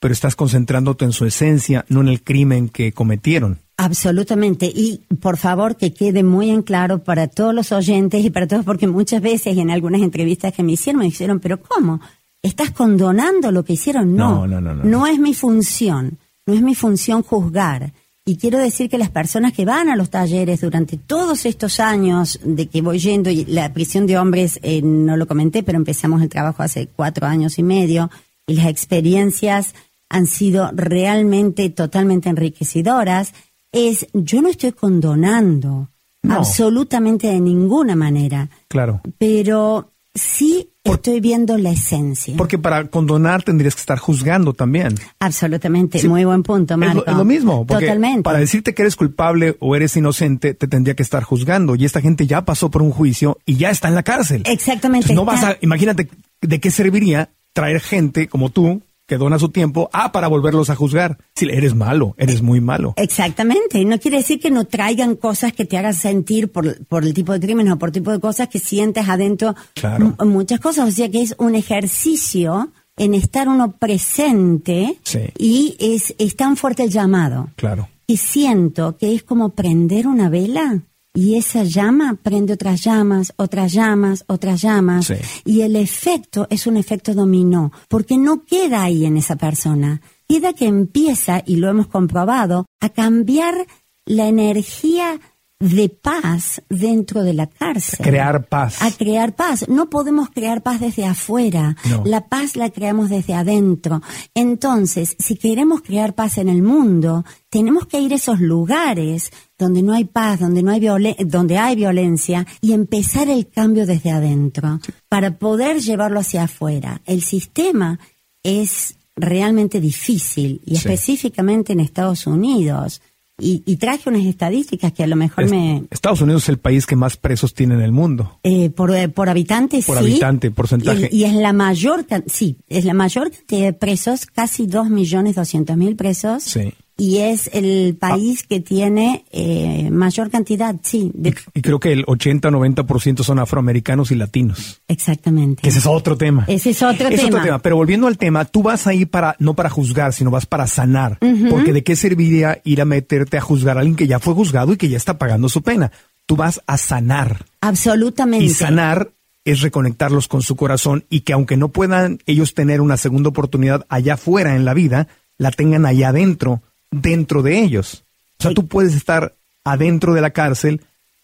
[0.00, 3.58] pero estás concentrándote en su esencia, no en el crimen que cometieron.
[3.76, 4.66] Absolutamente.
[4.66, 8.64] Y por favor que quede muy en claro para todos los oyentes y para todos,
[8.64, 12.00] porque muchas veces en algunas entrevistas que me hicieron me dijeron, pero ¿cómo?
[12.42, 14.14] ¿Estás condonando lo que hicieron?
[14.14, 16.18] No, no, no, no, no es mi función.
[16.46, 17.92] No es mi función juzgar.
[18.28, 22.38] Y quiero decir que las personas que van a los talleres durante todos estos años
[22.44, 26.20] de que voy yendo, y la prisión de hombres eh, no lo comenté, pero empezamos
[26.20, 28.10] el trabajo hace cuatro años y medio,
[28.46, 29.74] y las experiencias
[30.10, 33.32] han sido realmente totalmente enriquecedoras,
[33.72, 35.88] es yo no estoy condonando
[36.28, 38.50] absolutamente de ninguna manera.
[38.68, 39.00] Claro.
[39.16, 42.34] Pero sí estoy viendo la esencia.
[42.36, 44.94] Porque para condonar tendrías que estar juzgando también.
[45.18, 47.04] Absolutamente, muy buen punto, Marco.
[47.06, 48.22] Es lo, mismo, Totalmente.
[48.22, 51.74] para decirte que eres culpable o eres inocente, te tendría que estar juzgando.
[51.74, 54.42] Y esta gente ya pasó por un juicio y ya está en la cárcel.
[54.46, 55.14] Exactamente.
[55.14, 56.08] no vas a, imagínate
[56.40, 60.76] de qué serviría traer gente como tú que dona su tiempo, ah, para volverlos a
[60.76, 61.16] juzgar.
[61.34, 62.92] Si eres malo, eres muy malo.
[62.96, 63.82] Exactamente.
[63.86, 67.32] No quiere decir que no traigan cosas que te hagan sentir por, por el tipo
[67.32, 69.56] de crimen o por tipo de cosas que sientes adentro.
[69.74, 70.14] Claro.
[70.26, 70.88] Muchas cosas.
[70.90, 74.98] O sea que es un ejercicio en estar uno presente
[75.38, 77.48] y es, es tan fuerte el llamado.
[77.56, 77.88] Claro.
[78.06, 80.82] Y siento que es como prender una vela
[81.14, 85.12] y esa llama prende otras llamas, otras llamas, otras llamas.
[85.44, 90.00] Y el efecto es un efecto dominó, porque no queda ahí en esa persona.
[90.28, 93.66] Queda que empieza, y lo hemos comprobado, a cambiar
[94.04, 95.20] la energía
[95.60, 97.98] de paz dentro de la cárcel.
[98.04, 98.80] crear paz.
[98.80, 99.68] A crear paz.
[99.68, 101.76] No podemos crear paz desde afuera.
[102.04, 104.00] La paz la creamos desde adentro.
[104.34, 109.82] Entonces, si queremos crear paz en el mundo, tenemos que ir a esos lugares donde
[109.82, 110.78] no hay paz, donde no hay
[111.26, 117.02] donde hay violencia y empezar el cambio desde adentro para poder llevarlo hacia afuera.
[117.04, 117.98] El sistema
[118.44, 123.02] es realmente difícil y específicamente en Estados Unidos
[123.40, 125.84] y, traje unas estadísticas que a lo mejor me...
[125.90, 128.40] Estados Unidos es el país que más presos tiene en el mundo.
[128.42, 131.08] Eh, por, eh, por habitante, por habitante, porcentaje.
[131.12, 135.76] Y, es la mayor, sí, es la mayor cantidad de presos, casi dos millones doscientos
[135.76, 136.42] mil presos.
[136.42, 141.12] Sí y es el país que tiene eh, mayor cantidad, sí.
[141.54, 144.82] Y, creo que el 80-90% son afroamericanos y latinos.
[144.88, 145.66] Exactamente.
[145.66, 146.44] ese es otro tema.
[146.48, 147.28] Ese es otro es tema.
[147.28, 147.58] Otro tema.
[147.60, 151.18] Pero volviendo al tema, tú vas ahí para, no para juzgar, sino vas para sanar.
[151.48, 154.72] Porque de qué serviría ir a meterte a juzgar a alguien que ya fue juzgado
[154.72, 155.92] y que ya está pagando su pena.
[156.26, 157.46] Tú vas a sanar.
[157.60, 158.44] Absolutamente.
[158.44, 159.12] Y sanar
[159.44, 163.86] es reconectarlos con su corazón y que aunque no puedan ellos tener una segunda oportunidad
[163.88, 165.06] allá afuera en la vida,
[165.38, 168.04] la tengan allá adentro dentro de ellos.
[168.38, 170.82] O sea, tú puedes estar adentro de la cárcel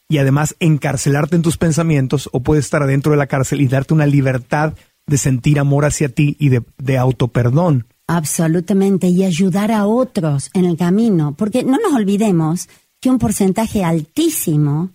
[0.08, 3.94] y además encarcelarte en tus pensamientos o puedes estar adentro de la cárcel y darte
[3.94, 4.74] una libertad
[5.06, 7.86] de sentir amor hacia ti y de, de autoperdón.
[8.06, 12.68] Absolutamente, y ayudar a otros en el camino, porque no nos olvidemos
[13.00, 14.90] que un porcentaje altísimo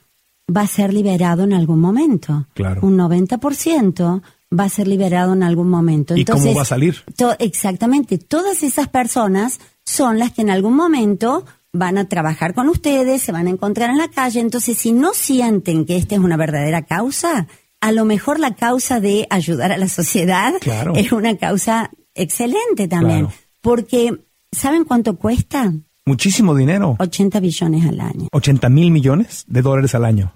[0.55, 2.47] va a ser liberado en algún momento.
[2.53, 2.81] Claro.
[2.83, 4.21] Un 90%
[4.57, 6.15] va a ser liberado en algún momento.
[6.15, 6.97] ¿Y cómo va a salir?
[7.15, 12.69] to- exactamente, todas esas personas son las que en algún momento van a trabajar con
[12.69, 16.21] ustedes, se van a encontrar en la calle, entonces si no sienten que esta es
[16.21, 17.47] una verdadera causa,
[17.81, 20.93] a lo mejor la causa de ayudar a la sociedad Claro.
[20.95, 23.33] es una causa excelente también, Claro.
[23.61, 24.19] porque
[24.51, 25.73] ¿saben cuánto cuesta?
[26.05, 26.95] Muchísimo dinero.
[26.99, 28.27] 80 billones al año.
[28.31, 30.33] 80 mil millones de dólares al año.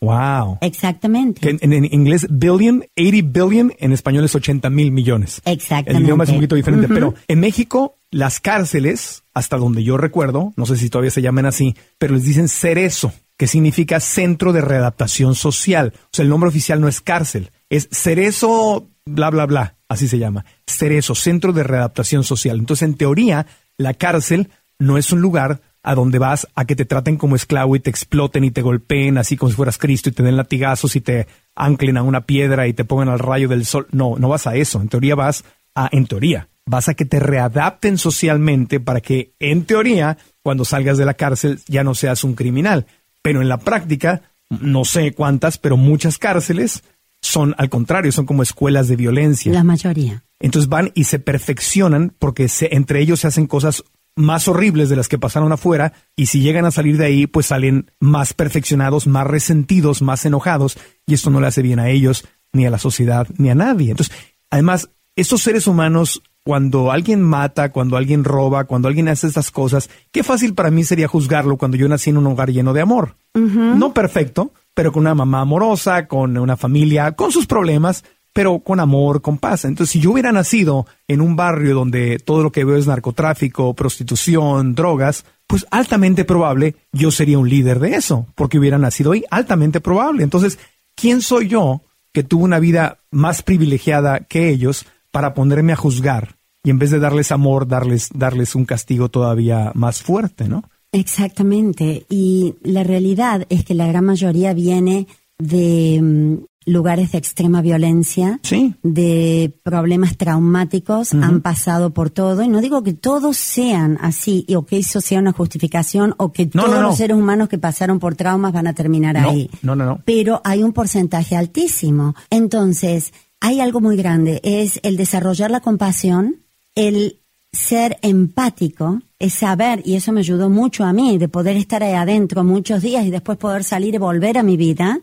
[0.00, 0.58] Wow.
[0.60, 1.40] Exactamente.
[1.40, 5.40] Que en, en- en inglés, billion, 80 billion, en español es 80 mil millones.
[5.44, 5.98] Exactamente.
[5.98, 10.52] El idioma es un poquito diferente, pero en México las cárceles, hasta donde yo recuerdo,
[10.56, 14.60] no sé si todavía se llaman así, pero les dicen cerezo, que significa Centro de
[14.60, 15.92] Readaptación Social.
[15.96, 20.18] O sea, el nombre oficial no es cárcel, es cerezo, bla, bla, bla, así se
[20.18, 20.44] llama.
[20.66, 22.58] Cerezo, Centro de Readaptación Social.
[22.58, 26.84] Entonces, en teoría, la cárcel no es un lugar a donde vas a que te
[26.84, 30.12] traten como esclavo y te exploten y te golpeen así como si fueras Cristo y
[30.12, 33.64] te den latigazos y te anclen a una piedra y te pongan al rayo del
[33.64, 33.86] sol.
[33.92, 34.80] No, no vas a eso.
[34.80, 35.44] En teoría vas
[35.74, 40.98] a, en teoría, vas a que te readapten socialmente para que, en teoría, cuando salgas
[40.98, 42.86] de la cárcel ya no seas un criminal.
[43.22, 46.82] Pero en la práctica, no sé cuántas, pero muchas cárceles
[47.20, 49.52] son al contrario, son como escuelas de violencia.
[49.52, 50.24] La mayoría.
[50.40, 53.82] Entonces van y se perfeccionan porque se, entre ellos se hacen cosas
[54.14, 57.46] más horribles de las que pasaron afuera y si llegan a salir de ahí pues
[57.46, 62.26] salen más perfeccionados, más resentidos, más enojados y esto no le hace bien a ellos,
[62.52, 63.90] ni a la sociedad, ni a nadie.
[63.90, 64.14] Entonces,
[64.50, 69.90] además, estos seres humanos, cuando alguien mata, cuando alguien roba, cuando alguien hace estas cosas,
[70.10, 73.16] qué fácil para mí sería juzgarlo cuando yo nací en un hogar lleno de amor.
[73.34, 78.80] No perfecto, pero con una mamá amorosa, con una familia, con sus problemas, pero con
[78.80, 79.66] amor, con paz.
[79.66, 83.74] Entonces, si yo hubiera nacido en un barrio donde todo lo que veo es narcotráfico,
[83.74, 89.22] prostitución, drogas, pues altamente probable yo sería un líder de eso, porque hubiera nacido ahí,
[89.30, 90.22] altamente probable.
[90.22, 90.58] Entonces,
[90.94, 91.82] ¿quién soy yo
[92.14, 96.90] que tuvo una vida más privilegiada que ellos para ponerme a juzgar y en vez
[96.90, 100.64] de darles amor, darles, darles un castigo todavía más fuerte, ¿no?
[100.92, 102.06] Exactamente.
[102.08, 105.06] Y la realidad es que la gran mayoría viene
[105.38, 108.74] de mm, lugares de extrema violencia, Sí.
[108.82, 112.42] de problemas traumáticos, han pasado por todo.
[112.42, 116.32] Y no digo que todos sean así, y o que eso sea una justificación, o
[116.32, 116.88] que No, todos no, no.
[116.88, 119.48] los seres humanos que pasaron por traumas van a terminar ahí.
[119.62, 120.00] no, no, no.
[120.04, 122.14] Pero hay un porcentaje altísimo.
[122.30, 126.36] Entonces, hay algo muy grande, es el desarrollar la compasión,
[126.78, 127.18] el
[127.52, 131.94] ser empático, es saber, y eso me ayudó mucho a mí, de poder estar ahí
[131.94, 135.00] adentro muchos días y después poder salir y volver a mi vida,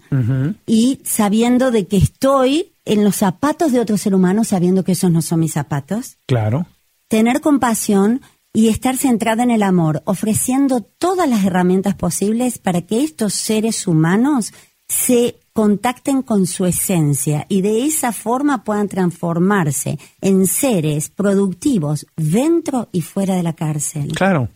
[0.66, 5.12] y sabiendo de que estoy en los zapatos de otro ser humano, sabiendo que esos
[5.12, 6.66] no son mis zapatos, Claro.
[7.10, 8.22] tener compasión
[8.54, 13.86] y estar centrada en el amor, ofreciendo todas las herramientas posibles para que estos seres
[13.86, 14.54] humanos
[14.88, 22.90] se contacten con su esencia y de esa forma puedan transformarse en seres productivos dentro
[22.92, 24.12] y fuera de la cárcel.
[24.12, 24.50] Claro.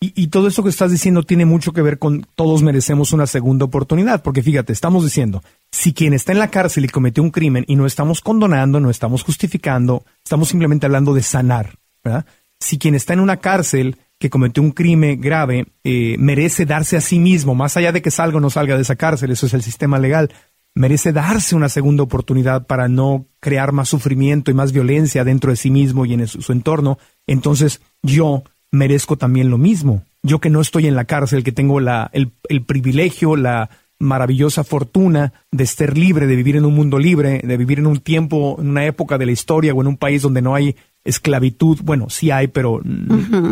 [0.00, 3.64] Y, todo eso que estás diciendo tiene mucho que ver con todos merecemos una segunda
[3.64, 7.64] oportunidad, porque fíjate, estamos diciendo, si quien está en la cárcel y cometió un crimen
[7.66, 12.26] y no estamos condonando, no estamos justificando, estamos simplemente hablando de sanar, ¿verdad?
[12.60, 17.00] Si quien está en una cárcel que cometió un crimen grave eh, merece darse a
[17.00, 19.54] sí mismo, más allá de que salga o no salga de esa cárcel, eso es
[19.54, 20.30] el sistema legal,
[20.76, 25.56] merece darse una segunda oportunidad para no crear más sufrimiento y más violencia dentro de
[25.56, 30.04] sí mismo y en su, su entorno, entonces yo merezco también lo mismo.
[30.22, 34.64] Yo que no estoy en la cárcel, que tengo la, el, el privilegio, la maravillosa
[34.64, 38.56] fortuna de estar libre, de vivir en un mundo libre, de vivir en un tiempo,
[38.58, 42.10] en una época de la historia o en un país donde no hay esclavitud, bueno,
[42.10, 42.82] sí hay, pero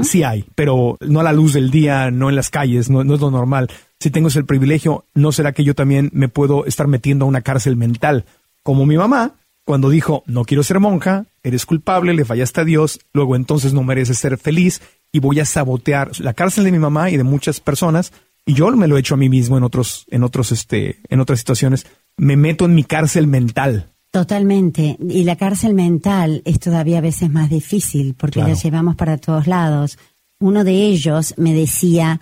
[0.03, 3.15] sí hay, pero no a la luz del día, no en las calles, no, no
[3.15, 3.71] es lo normal.
[4.05, 7.41] Si tengo ese privilegio, ¿no será que yo también me puedo estar metiendo a una
[7.41, 8.27] cárcel mental?
[8.63, 13.01] Como mi mamá, cuando dijo, no quiero ser monja, eres culpable, le fallaste a Dios,
[13.15, 17.09] luego entonces no mereces ser feliz y voy a sabotear la cárcel de mi mamá
[17.09, 18.13] y de muchas personas.
[18.45, 21.21] Y yo me lo he hecho a mí mismo en otros, en otros, este, en
[21.21, 21.87] otras situaciones.
[22.19, 23.91] Me meto en mi cárcel mental.
[24.11, 24.99] Totalmente.
[25.09, 28.53] Y la cárcel mental es todavía a veces más difícil porque Claro.
[28.53, 29.97] la llevamos para todos lados.
[30.41, 32.21] Uno de ellos me decía,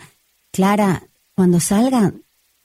[0.53, 1.03] Clara,
[1.43, 2.15] cuando salga,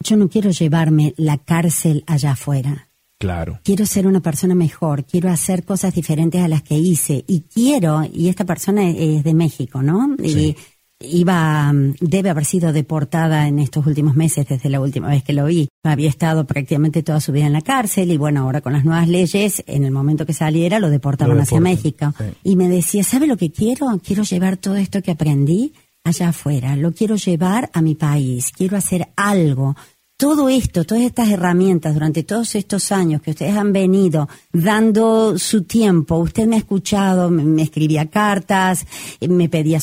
[0.04, 2.90] yo no quiero llevarme la cárcel allá afuera.
[3.18, 3.60] Claro.
[3.64, 8.04] Quiero ser una persona mejor, quiero hacer cosas diferentes a las que hice y quiero,
[8.14, 10.16] y esta persona es de México, ¿no?
[10.20, 10.56] Sí.
[11.00, 15.24] Y iba, mm, debe haber sido deportada en estos últimos meses desde la última vez
[15.24, 15.70] que lo vi.
[15.84, 19.08] Había estado prácticamente toda su vida en la cárcel y bueno, ahora con las nuevas
[19.08, 22.14] leyes, en el momento que saliera lo deportaban hacia México.
[22.44, 23.88] Y me decía, ¿sabe lo que quiero?
[24.06, 25.74] Quiero llevar todo esto que aprendí
[26.08, 29.76] allá afuera, lo quiero llevar a mi país, quiero hacer algo.
[30.18, 35.64] Todo esto, todas estas herramientas durante todos estos años que ustedes han venido dando su
[35.66, 38.84] tiempo, usted me ha escuchado, me, escribía cartas,
[39.20, 39.80] eh, me pedía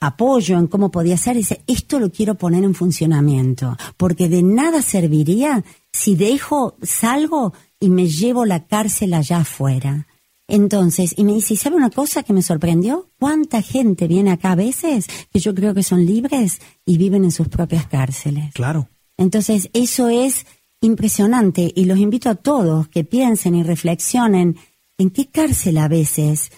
[0.00, 4.80] apoyo en cómo podía hacer, dice, esto lo quiero poner en funcionamiento, porque de nada
[4.80, 10.06] serviría si dejo, salgo y me llevo la cárcel allá afuera.
[10.50, 13.08] Entonces, y me dice, ¿sabe una cosa que me sorprendió?
[13.18, 17.30] ¿Cuánta gente viene acá a veces que yo creo que son libres y viven en
[17.30, 18.52] sus propias cárceles?
[18.52, 18.88] Claro.
[19.16, 20.46] Entonces, eso es
[20.80, 24.56] impresionante y los invito a todos que piensen y reflexionen
[24.98, 26.50] en qué cárcel a veces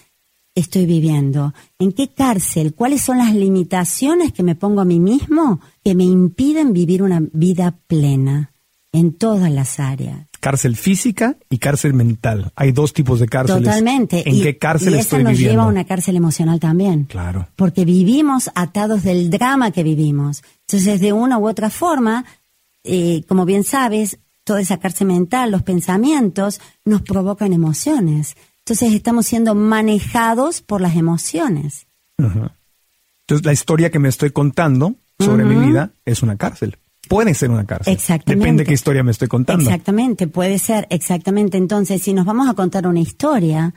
[0.55, 5.59] estoy viviendo, en qué cárcel, cuáles son las limitaciones que me pongo a mí mismo
[5.83, 8.53] que me impiden vivir una vida plena
[8.91, 10.27] en todas las áreas.
[10.43, 12.51] Cárcel física y cárcel mental.
[12.57, 13.63] Hay dos tipos de cárceles.
[13.63, 14.27] Totalmente.
[14.27, 17.05] ¿En qué cárcel y estoy nos lleva a una cárcel emocional también.
[17.05, 17.47] Claro.
[17.55, 20.43] Porque vivimos atados del drama que vivimos.
[20.67, 22.25] Entonces, de una u otra forma,
[22.83, 28.35] eh, como bien sabes, toda esa cárcel mental, los pensamientos, nos provocan emociones.
[28.65, 31.87] Entonces estamos siendo manejados por las emociones.
[32.17, 36.79] Entonces la historia que me estoy contando sobre mi vida es una cárcel.
[37.09, 37.93] Puede ser una cárcel.
[37.93, 38.39] Exactamente.
[38.39, 39.63] Depende de qué historia me estoy contando.
[39.63, 41.57] Exactamente, puede ser, exactamente.
[41.57, 43.73] Entonces, si nos vamos a contar una historia,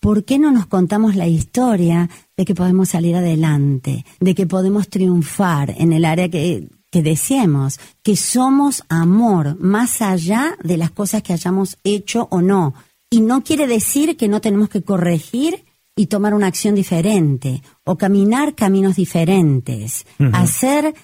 [0.00, 4.88] ¿por qué no nos contamos la historia de que podemos salir adelante, de que podemos
[4.88, 11.22] triunfar en el área que que deseemos, que somos amor, más allá de las cosas
[11.22, 12.74] que hayamos hecho o no.
[13.08, 15.64] Y no quiere decir que no tenemos que corregir
[15.96, 20.94] y tomar una acción diferente o caminar caminos diferentes, hacer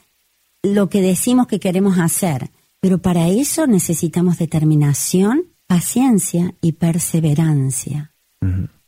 [0.75, 2.51] lo que decimos que queremos hacer.
[2.81, 8.13] Pero para eso necesitamos determinación, paciencia y perseverancia.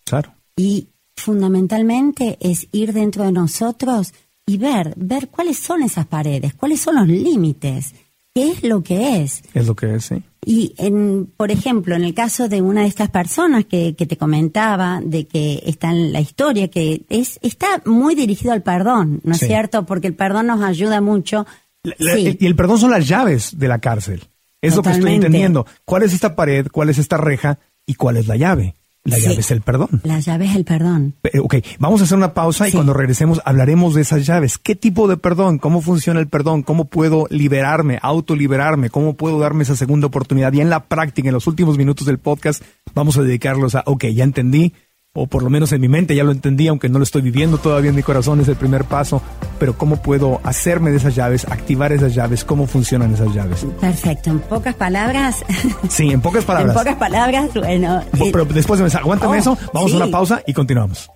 [0.05, 0.35] Claro.
[0.57, 4.13] Y fundamentalmente es ir dentro de nosotros
[4.47, 7.95] y ver, ver cuáles son esas paredes, cuáles son los límites,
[8.35, 9.43] qué es lo que es.
[9.53, 10.23] Es lo que es, sí.
[10.47, 14.17] Y, en, por ejemplo, en el caso de una de estas personas que, que te
[14.17, 19.35] comentaba, de que está en la historia, que es está muy dirigido al perdón, ¿no
[19.35, 19.85] es cierto?
[19.85, 21.45] Porque el perdón nos ayuda mucho.
[21.85, 24.23] Y el perdón son las llaves de la cárcel.
[24.61, 25.67] Es lo que estoy entendiendo.
[25.85, 26.67] ¿Cuál es esta pared?
[26.71, 27.59] ¿Cuál es esta reja?
[27.87, 28.75] ¿Y cuál es la llave?
[29.05, 29.89] La llave es el perdón.
[30.03, 31.15] La llave es el perdón.
[31.41, 34.59] Ok, vamos a hacer una pausa y cuando regresemos hablaremos de esas llaves.
[34.59, 35.59] ¿Qué tipo de perdón?
[35.59, 36.63] ¿Cómo funciona el perdón?
[36.63, 38.91] ¿Cómo puedo liberarme, autoliberarme?
[38.91, 40.53] ¿Cómo puedo darme esa segunda oportunidad?
[40.53, 42.63] Y en la práctica, en los últimos minutos del podcast,
[42.95, 44.75] vamos a dedicarlos a, ok, ya entendí,
[45.19, 47.59] o por lo menos en mi mente ya lo entendí, aunque no lo estoy viviendo
[47.59, 49.21] todavía en mi corazón, es el primer paso,
[49.59, 53.67] pero cómo puedo hacerme de esas llaves, activar esas llaves, cómo funcionan esas llaves.
[53.81, 55.45] Perfecto, en pocas palabras.
[55.89, 56.75] Sí, en pocas palabras.
[56.75, 58.03] en pocas palabras, bueno.
[58.13, 61.11] Pero después de me aguántame oh, eso, vamos a una pausa y continuamos.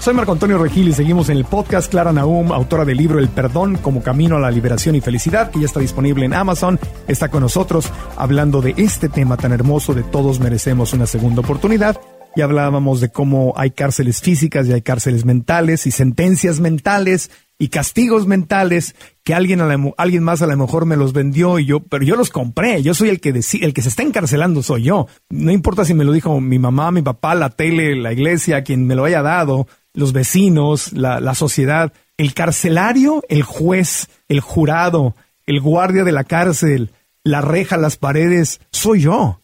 [0.00, 3.28] Soy Marco Antonio Regil y seguimos en el podcast Clara Naum, autora del libro El
[3.28, 6.78] Perdón como Camino a la Liberación y Felicidad, que ya está disponible en Amazon.
[7.08, 11.96] Está con nosotros hablando de este tema tan hermoso de todos merecemos una segunda oportunidad
[12.36, 17.68] y hablábamos de cómo hay cárceles físicas y hay cárceles mentales y sentencias mentales y
[17.68, 21.80] castigos mentales que alguien, a alguien más a lo mejor me los vendió y yo,
[21.80, 22.82] pero yo los compré.
[22.82, 25.06] Yo soy el que el que se está encarcelando soy yo.
[25.30, 28.86] No importa si me lo dijo mi mamá, mi papá, la tele, la iglesia, quien
[28.86, 31.94] me lo haya dado, los vecinos, la, la sociedad.
[32.18, 35.16] El carcelario, el juez, el jurado,
[35.46, 36.90] el guardia de la cárcel,
[37.24, 39.40] la reja, las paredes, soy yo.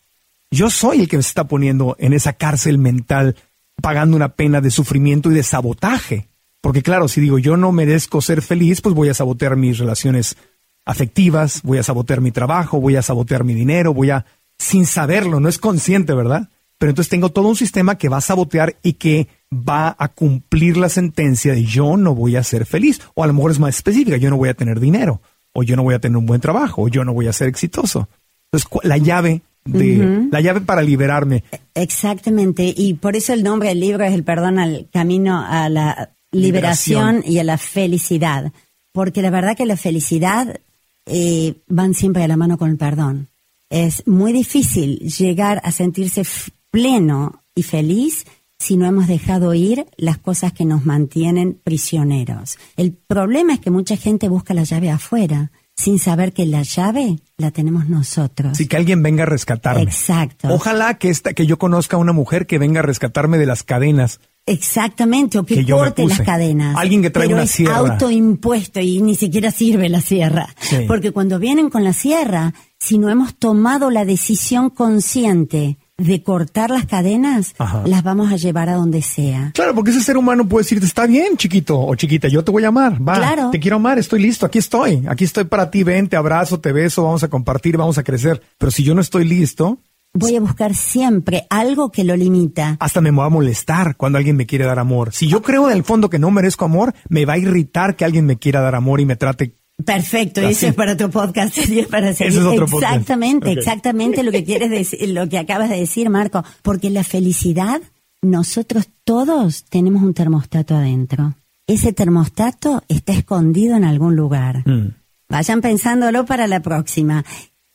[0.53, 3.37] Yo soy el que se está poniendo en esa cárcel mental,
[3.81, 6.29] pagando una pena de sufrimiento y de sabotaje.
[6.61, 10.37] Porque claro, si digo yo no merezco ser feliz, pues voy a sabotear mis relaciones
[10.85, 14.27] afectivas, voy a sabotear mi trabajo, voy a sabotear mi dinero, voy a,
[14.59, 16.51] sin saberlo, no es consciente, ¿verdad?
[16.77, 20.77] Pero entonces tengo todo un sistema que va a sabotear y que va a cumplir
[20.77, 23.01] la sentencia de yo no voy a ser feliz.
[23.15, 25.23] O a lo mejor es más específica, yo no voy a tener dinero,
[25.55, 27.49] o yo no voy a tener un buen trabajo, o yo no voy a ser
[27.49, 28.09] exitoso.
[28.51, 31.45] Entonces la llave de la llave para liberarme.
[31.75, 36.11] Exactamente, y por eso el nombre del libro es el perdón al camino a la
[36.33, 38.53] liberación, y a la felicidad,
[38.93, 40.61] porque la verdad que la felicidad
[41.07, 43.29] eh, van siempre de la mano con el perdón.
[43.71, 46.23] Es muy difícil llegar a sentirse
[46.71, 48.27] pleno y feliz
[48.59, 52.59] si no hemos dejado ir las cosas que nos mantienen prisioneros.
[52.77, 57.19] El problema es que mucha gente busca la llave afuera sin saber que la llave
[57.37, 58.57] la tenemos nosotros.
[58.57, 59.83] Sí, que alguien venga a rescatarme.
[59.83, 60.49] Exacto.
[60.51, 63.63] Ojalá que esta, que yo conozca a una mujer que venga a rescatarme de las
[63.63, 66.77] cadenas Exactamente, o que, Que corte las cadenas.
[66.77, 67.77] Alguien que trae Pero una es sierra.
[67.77, 70.49] autoimpuesto y ni siquiera sirve la sierra.
[70.59, 70.79] Sí.
[70.89, 76.71] Porque cuando vienen con la sierra, si no hemos tomado la decisión consciente de cortar
[76.71, 77.83] las cadenas, Ajá.
[77.87, 79.53] las vamos a llevar a donde sea.
[79.55, 82.65] Claro, porque ese ser humano puede decirte, está bien, chiquito o chiquita, yo te voy
[82.65, 83.51] a amar, va, Claro.
[83.51, 86.73] te quiero amar, estoy listo, aquí estoy, aquí estoy para ti, ven, te abrazo, te
[86.73, 88.43] beso, vamos a compartir, vamos a crecer.
[88.59, 89.79] Pero si yo no estoy listo,
[90.15, 92.77] Voy a buscar siempre algo que lo limita.
[92.81, 95.15] hasta me va a molestar cuando alguien me quiere dar amor.
[95.15, 98.05] Si yo creo en el fondo que no merezco amor, me va a irritar que
[98.05, 99.55] alguien me quiera dar amor y me trate.
[99.85, 100.51] Perfecto, Así.
[100.53, 101.57] eso es para tu podcast,
[101.91, 102.33] para seguir.
[102.33, 102.93] Ese es otro podcast.
[102.95, 103.59] Exactamente, Ok.
[103.59, 106.45] exactamente lo que quieres decir, lo que acabas de decir, Marco.
[106.63, 107.81] Porque la felicidad,
[108.23, 111.35] nosotros todos tenemos un termostato adentro.
[111.67, 114.67] Ese termostato está escondido en algún lugar.
[114.69, 114.95] Mm.
[115.29, 117.25] Vayan pensándolo para la próxima.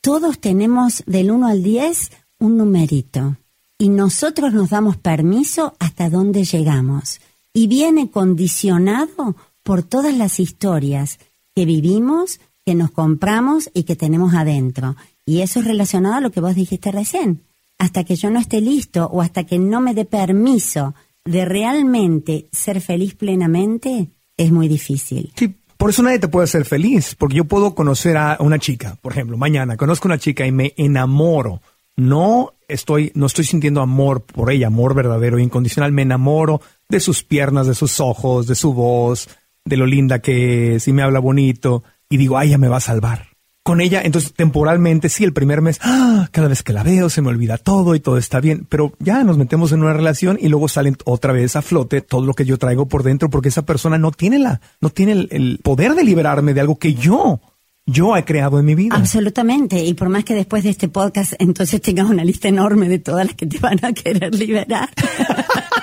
[0.02, 3.38] Todos tenemos del 1 al 10 un numerito.
[3.80, 7.20] Y nosotros nos damos permiso hasta dónde llegamos.
[7.54, 11.20] Y viene condicionado por todas las historias
[11.58, 14.96] que vivimos, que nos compramos y que tenemos adentro.
[15.26, 17.42] Y eso es relacionado a lo que vos dijiste recién.
[17.80, 20.94] Hasta que yo no esté listo o hasta que no me dé permiso
[21.26, 25.34] de realmente ser feliz plenamente, es muy difícil.
[25.36, 29.00] Sí, por eso nadie te puede hacer feliz, porque yo puedo conocer a una chica,
[29.02, 31.64] por ejemplo, mañana conozco a una chica y me enamoro.
[31.96, 35.92] No estoy, no estoy sintiendo amor por ella, amor verdadero incondicional.
[35.92, 39.28] Me enamoro de sus piernas, de sus ojos, de su voz,
[39.68, 42.78] de lo linda que es y me habla bonito y digo, ay, ella me va
[42.78, 43.28] a salvar.
[43.64, 46.30] Con ella, entonces temporalmente, sí, el primer mes, ¡ah!
[46.32, 49.26] cada vez que la veo se me olvida todo y todo está bien, pero ya
[49.26, 52.46] nos metemos en una relación y luego salen otra vez a flote todo lo que
[52.46, 55.96] yo traigo por dentro porque esa persona no tiene la, no tiene el, el poder
[55.96, 57.42] de liberarme de algo que yo,
[57.86, 58.96] yo he creado en mi vida.
[58.96, 59.84] Absolutamente.
[59.84, 63.26] Y por más que después de este podcast entonces tengas una lista enorme de todas
[63.26, 64.90] las que te van a querer liberar.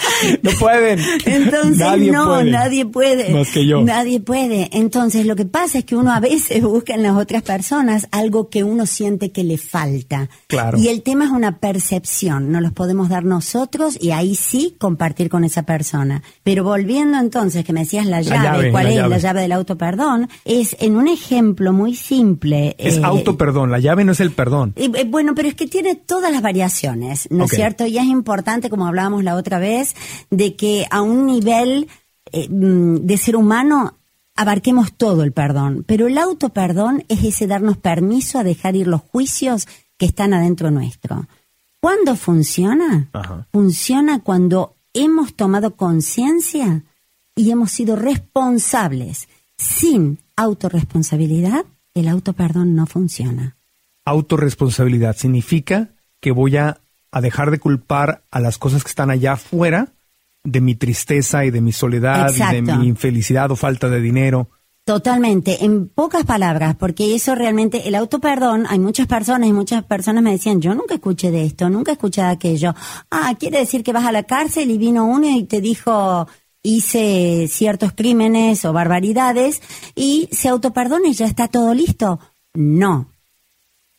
[0.42, 0.98] No pueden.
[1.24, 2.50] Entonces, Nadie no, puede.
[2.50, 3.30] nadie puede.
[3.34, 3.82] Más que yo.
[3.82, 4.68] Nadie puede.
[4.72, 8.48] Entonces, lo que pasa es que uno a veces busca en las otras personas algo
[8.50, 10.28] que uno siente que le falta.
[10.46, 10.78] Claro.
[10.78, 12.52] Y el tema es una percepción.
[12.52, 16.22] No los podemos dar nosotros y ahí sí compartir con esa persona.
[16.42, 19.08] Pero volviendo entonces, que me decías la llave, llave, ¿cuál la es llave.
[19.10, 20.28] la llave del auto perdón?
[20.44, 22.74] Es en un ejemplo muy simple.
[22.78, 24.72] Es eh, auto perdón, la llave no es el perdón.
[24.76, 27.86] eh, Bueno, pero es que tiene todas las variaciones, ¿no es cierto?
[27.86, 29.89] Y es importante, como hablábamos la otra vez,
[30.30, 31.88] de que a un nivel
[32.32, 33.98] eh, mm, de ser humano
[34.36, 35.84] abarquemos todo el perdón.
[35.86, 39.68] Pero el autoperdón es ese darnos permiso a dejar ir los juicios
[39.98, 41.26] que están adentro nuestro.
[41.80, 43.08] ¿Cuándo funciona?
[43.12, 43.46] Ajá.
[43.52, 46.84] Funciona cuando hemos tomado conciencia
[47.34, 49.28] y hemos sido responsables.
[49.56, 53.56] Sin autorresponsabilidad, el autoperdón no funciona.
[54.04, 56.80] Autorresponsabilidad significa que voy a,
[57.12, 59.88] a dejar de culpar a las cosas que están allá afuera
[60.44, 64.48] de mi tristeza y de mi soledad y de mi infelicidad o falta de dinero.
[64.84, 70.22] Totalmente, en pocas palabras, porque eso realmente, el autoperdón, hay muchas personas y muchas personas
[70.22, 72.74] me decían, yo nunca escuché de esto, nunca escuché de aquello.
[73.10, 76.26] Ah, quiere decir que vas a la cárcel y vino uno y te dijo,
[76.62, 79.62] hice ciertos crímenes o barbaridades
[79.94, 82.18] y se autoperdona y ya está todo listo.
[82.54, 83.12] No.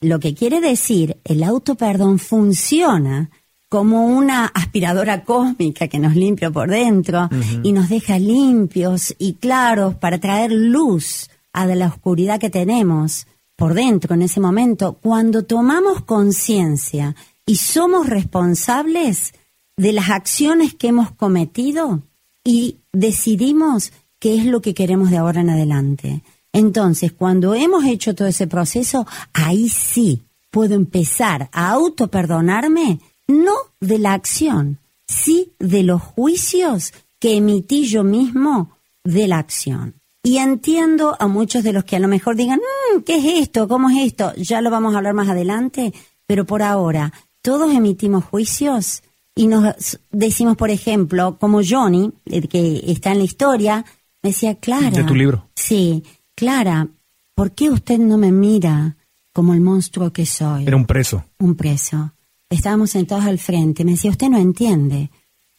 [0.01, 3.29] Lo que quiere decir, el autoperdón funciona
[3.69, 7.29] como una aspiradora cósmica que nos limpia por dentro
[7.63, 13.27] y nos deja limpios y claros para traer luz a de la oscuridad que tenemos
[13.55, 14.97] por dentro en ese momento.
[15.01, 19.33] Cuando tomamos conciencia y somos responsables
[19.77, 22.01] de las acciones que hemos cometido
[22.43, 26.23] y decidimos qué es lo que queremos de ahora en adelante.
[26.53, 33.99] Entonces, cuando hemos hecho todo ese proceso, ahí sí puedo empezar a autoperdonarme, no de
[33.99, 39.95] la acción, sí de los juicios que emití yo mismo de la acción.
[40.23, 43.67] Y entiendo a muchos de los que a lo mejor digan, "Mm, ¿qué es esto?
[43.67, 44.33] ¿Cómo es esto?
[44.35, 45.93] Ya lo vamos a hablar más adelante,
[46.27, 49.01] pero por ahora, todos emitimos juicios
[49.35, 53.85] y nos decimos, por ejemplo, como Johnny, el que está en la historia,
[54.21, 54.91] me decía, Clara.
[54.91, 55.47] De tu libro.
[55.55, 56.03] Sí,
[56.41, 56.87] Clara,
[57.35, 58.97] ¿por qué usted no me mira
[59.31, 60.63] como el monstruo que soy?
[60.65, 61.23] Era un preso.
[61.37, 62.13] un preso.
[62.49, 63.85] Estábamos sentados al frente.
[63.85, 65.11] Me decía, usted no entiende.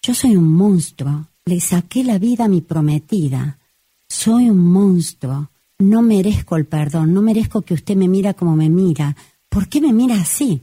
[0.03, 1.28] Yo soy un monstruo.
[1.45, 3.61] Le saqué la vida a mi prometida.
[4.09, 5.51] Soy un monstruo.
[5.78, 7.14] No merezco el perdón.
[7.14, 9.14] No merezco que usted me mira como me mira.
[9.49, 10.62] ¿Por qué me mira así?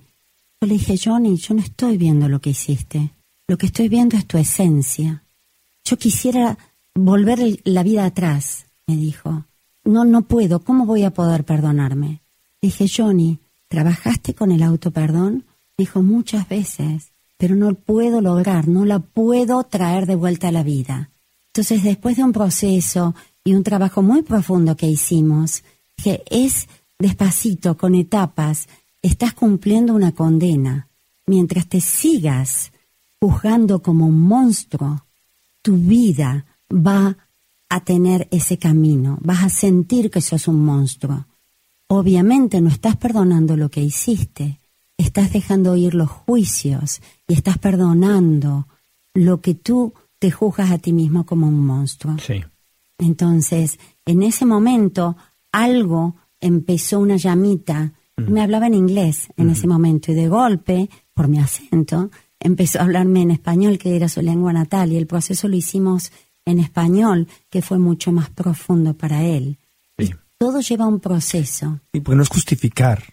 [0.60, 3.12] Yo le dije, Johnny, yo no estoy viendo lo que hiciste.
[3.48, 5.24] Lo que estoy viendo es tu esencia.
[5.86, 6.58] Yo quisiera
[6.94, 9.46] volver la vida atrás, me dijo.
[9.84, 10.60] No, no puedo.
[10.60, 12.22] ¿Cómo voy a poder perdonarme?
[12.62, 15.46] Dije, Johnny, ¿trabajaste con el autoperdón?
[15.78, 17.12] Dijo, muchas veces.
[17.40, 21.10] pero no puedo lograr, no la puedo traer de vuelta a la vida.
[21.54, 23.16] Entonces, después de un proceso
[23.46, 25.64] y un trabajo muy profundo que hicimos,
[26.04, 26.68] que es
[27.00, 28.68] despacito, con etapas,
[29.02, 30.90] estás cumpliendo una condena.
[31.28, 32.74] Mientras te sigas
[33.22, 35.06] juzgando como un monstruo,
[35.62, 37.16] tu vida va
[37.70, 41.28] a tener ese camino, vas a sentir que sos un monstruo.
[41.88, 44.60] Obviamente no estás perdonando lo que hiciste,
[44.98, 48.68] estás dejando ir los juicios y estás perdonando
[49.14, 52.18] lo que tú te juzgas a ti mismo como un monstruo.
[52.20, 52.44] Sí.
[52.98, 55.16] Entonces, en ese momento,
[55.52, 57.94] algo empezó una llamita.
[58.18, 62.84] Me hablaba en inglés en ese momento y de golpe, por mi acento, empezó a
[62.84, 66.12] hablarme en español, que era su lengua natal, y el proceso lo hicimos
[66.46, 69.58] en español, que fue mucho más profundo para él.
[69.98, 70.14] Sí.
[70.38, 71.80] Todo lleva un proceso.
[71.94, 73.04] Y porque no es justificar.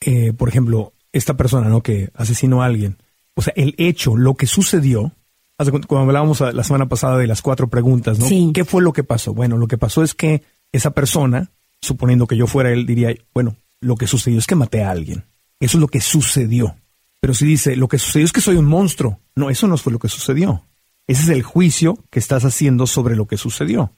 [0.00, 1.82] Eh, por ejemplo, esta persona, ¿no?
[1.82, 2.98] Que asesinó a alguien.
[3.34, 5.12] O sea, el hecho, lo que sucedió.
[5.56, 8.26] Cuando hablábamos la semana pasada de las cuatro preguntas, ¿no?
[8.26, 8.50] Sí.
[8.54, 9.34] ¿Qué fue lo que pasó?
[9.34, 10.42] Bueno, lo que pasó es que
[10.72, 11.50] esa persona,
[11.82, 15.24] suponiendo que yo fuera él, diría, bueno, lo que sucedió es que maté a alguien.
[15.58, 16.76] Eso es lo que sucedió.
[17.20, 19.20] Pero si dice, lo que sucedió es que soy un monstruo.
[19.36, 20.64] No, eso no fue lo que sucedió.
[21.10, 23.92] Ese es el juicio que estás haciendo sobre lo que sucedió.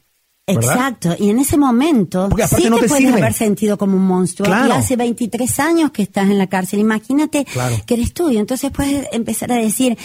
[0.47, 0.63] ¿verdad?
[0.75, 3.19] Exacto, y en ese momento Porque sí no te, te puedes sirve.
[3.21, 4.47] haber sentido como un monstruo.
[4.47, 4.69] Claro.
[4.69, 6.81] Y hace 23 años que estás en la cárcel.
[6.81, 7.77] Imagínate Claro.
[7.87, 8.31] que eres tú.
[8.31, 9.97] Y entonces puedes empezar a decir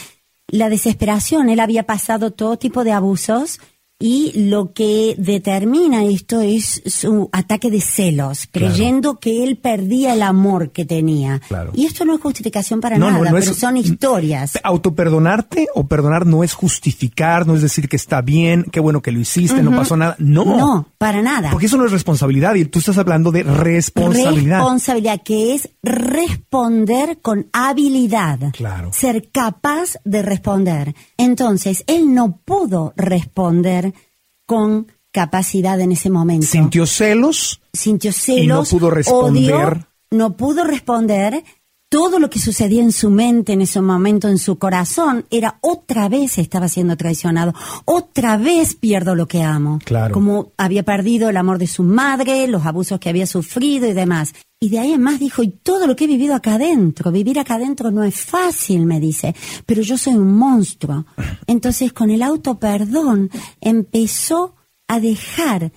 [0.47, 1.49] la desesperación.
[1.49, 3.59] Él había pasado todo tipo de abusos
[3.99, 8.67] y lo que determina esto es su ataque de celos, Claro.
[8.73, 11.41] creyendo que él perdía el amor que tenía.
[11.47, 11.71] Claro.
[11.73, 14.59] Y esto no es justificación para No, nada, no pero son historias.
[14.63, 19.11] Autoperdonarte o perdonar no es justificar, no es decir que está bien, qué bueno que
[19.11, 20.15] lo hiciste, no pasó nada.
[20.19, 20.45] No.
[20.45, 21.49] No, para nada.
[21.51, 24.59] Porque eso no es responsabilidad y tú estás hablando de responsabilidad.
[24.59, 28.39] Responsabilidad, que es responder con habilidad.
[28.53, 28.91] Claro.
[28.93, 30.93] Ser capaz de responder.
[31.17, 33.86] Entonces, él no pudo responder
[34.47, 36.47] con capacidad en ese momento.
[36.47, 38.43] Sintió celos, Sintió celos.
[38.43, 39.53] Y no pudo responder.
[39.53, 41.43] odio, no pudo responder.
[41.89, 46.09] Todo lo que sucedía en su mente en ese momento, en su corazón, era otra
[46.09, 47.53] vez estaba siendo traicionado.
[47.85, 49.79] Otra vez pierdo lo que amo.
[49.85, 50.13] Claro.
[50.13, 54.33] Como había perdido el amor de su madre, los abusos que había sufrido y demás.
[54.59, 57.39] Y de ahí en más dijo, y todo lo que he vivido acá adentro, vivir
[57.39, 59.33] acá adentro no es fácil, me dice,
[59.65, 61.05] pero yo soy un monstruo.
[61.45, 63.29] Entonces con el autoperdón
[63.61, 64.55] empezó
[64.89, 65.71] a dejar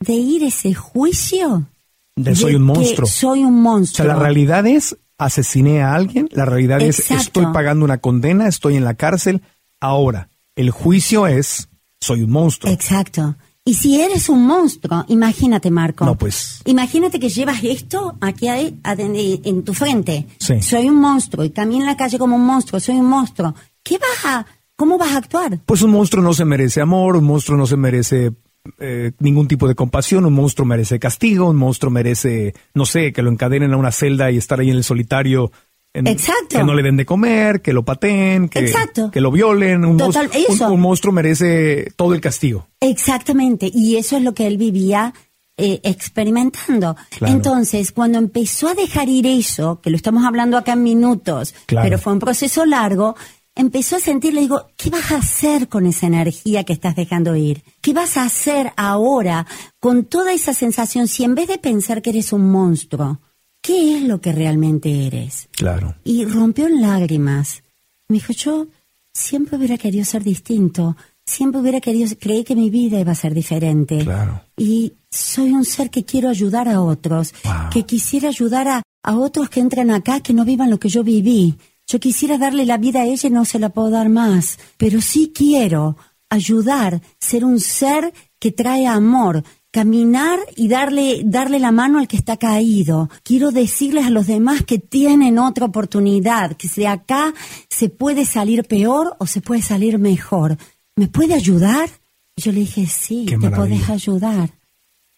[0.00, 1.68] de ir ese juicio
[2.16, 3.06] de soy un monstruo.
[3.06, 4.04] Soy un O monstruo.
[4.06, 8.76] sea, la realidad es asesiné a alguien, la realidad es estoy pagando una condena, estoy
[8.76, 9.42] en la cárcel.
[9.80, 11.68] Ahora, el juicio es
[12.00, 12.72] soy un monstruo.
[12.72, 13.36] Exacto.
[13.64, 16.04] Y si eres un monstruo, imagínate, Marco.
[16.04, 16.60] No, pues.
[16.66, 20.26] Imagínate que llevas esto aquí ahí, aden- en tu frente.
[20.38, 20.62] Sí.
[20.62, 23.54] Soy un monstruo y camino en la calle como un monstruo, soy un monstruo.
[23.82, 24.46] ¿Qué vas a,
[24.76, 25.58] cómo vas a actuar?
[25.66, 28.32] Pues un monstruo no se merece amor, un monstruo no se merece
[28.78, 33.22] eh, ningún tipo de compasión, un monstruo merece castigo, un monstruo merece, no sé, que
[33.22, 35.50] lo encadenen a una celda y estar ahí en el solitario.
[35.94, 36.58] en- Exacto.
[36.58, 39.10] Que no le den de comer, que lo pateen, que, Exacto.
[39.10, 39.82] que lo violen.
[39.84, 42.68] Un, Total, monstruo, un- monstruo merece todo el castigo.
[42.80, 45.14] Exactamente, y eso es lo que él vivía
[45.58, 46.96] eh, experimentando.
[47.18, 47.32] Claro.
[47.34, 51.84] Entonces, cuando empezó a dejar ir eso, que lo estamos hablando acá en minutos, Claro.
[51.86, 53.16] pero fue un proceso largo,
[53.56, 57.34] empezó a sentir, le digo, ¿qué vas a hacer con esa energía que estás dejando
[57.34, 57.64] ir?
[57.80, 59.46] ¿Qué vas a hacer ahora
[59.80, 63.20] con toda esa sensación si en vez de pensar que eres un monstruo,
[63.60, 65.48] ¿qué es lo que realmente eres?
[65.52, 65.96] Claro.
[66.04, 67.62] y rompió en lágrimas.
[68.08, 68.68] Me dijo, yo
[69.12, 73.34] siempre hubiera querido ser distinto, siempre hubiera querido, creí que mi vida iba a ser
[73.34, 73.98] diferente.
[74.04, 74.42] Claro.
[74.56, 77.70] Y soy un ser que quiero ayudar a otros, Wow.
[77.72, 81.02] que quisiera ayudar a, a otros que entran acá que no vivan lo que yo
[81.02, 81.56] viví.
[81.86, 85.00] Yo quisiera darle la vida a ella y no se la puedo dar más, pero
[85.00, 85.96] sí quiero
[86.28, 92.16] ayudar, ser un ser que trae amor, caminar y darle, darle la mano al que
[92.16, 93.08] está caído.
[93.22, 97.32] Quiero decirles a los demás que tienen otra oportunidad, que de acá
[97.68, 100.56] se puede salir peor o se puede salir mejor.
[100.96, 101.88] ¿Me puede ayudar?
[102.36, 103.56] Yo le dije, sí, Qué te maravilla.
[103.78, 104.50] podés ayudar.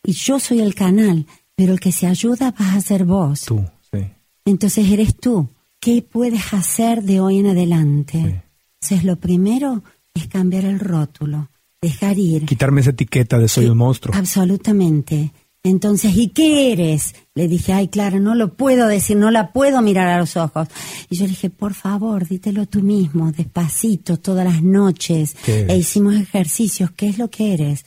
[0.05, 3.43] Y yo soy el canal, pero el que se ayuda vas a ser vos.
[3.47, 4.01] Tú, sí.
[4.45, 5.49] Entonces eres tú.
[5.81, 8.43] ¿Qué puedes hacer de hoy en adelante?
[8.81, 9.83] Entonces lo primero
[10.15, 11.51] es cambiar el rótulo,
[11.81, 12.47] dejar ir.
[12.47, 14.15] Quitarme esa etiqueta de soy Sí, un monstruo.
[14.17, 15.33] Absolutamente.
[15.63, 17.15] Entonces, ¿y qué eres?
[17.35, 20.69] Le dije, ay, claro, no lo puedo decir, no la puedo mirar a los ojos.
[21.11, 25.37] Y yo le dije, por favor, dítelo tú mismo, despacito, todas las noches.
[25.47, 26.91] E hicimos ejercicios.
[26.93, 27.85] ¿Qué es lo que eres?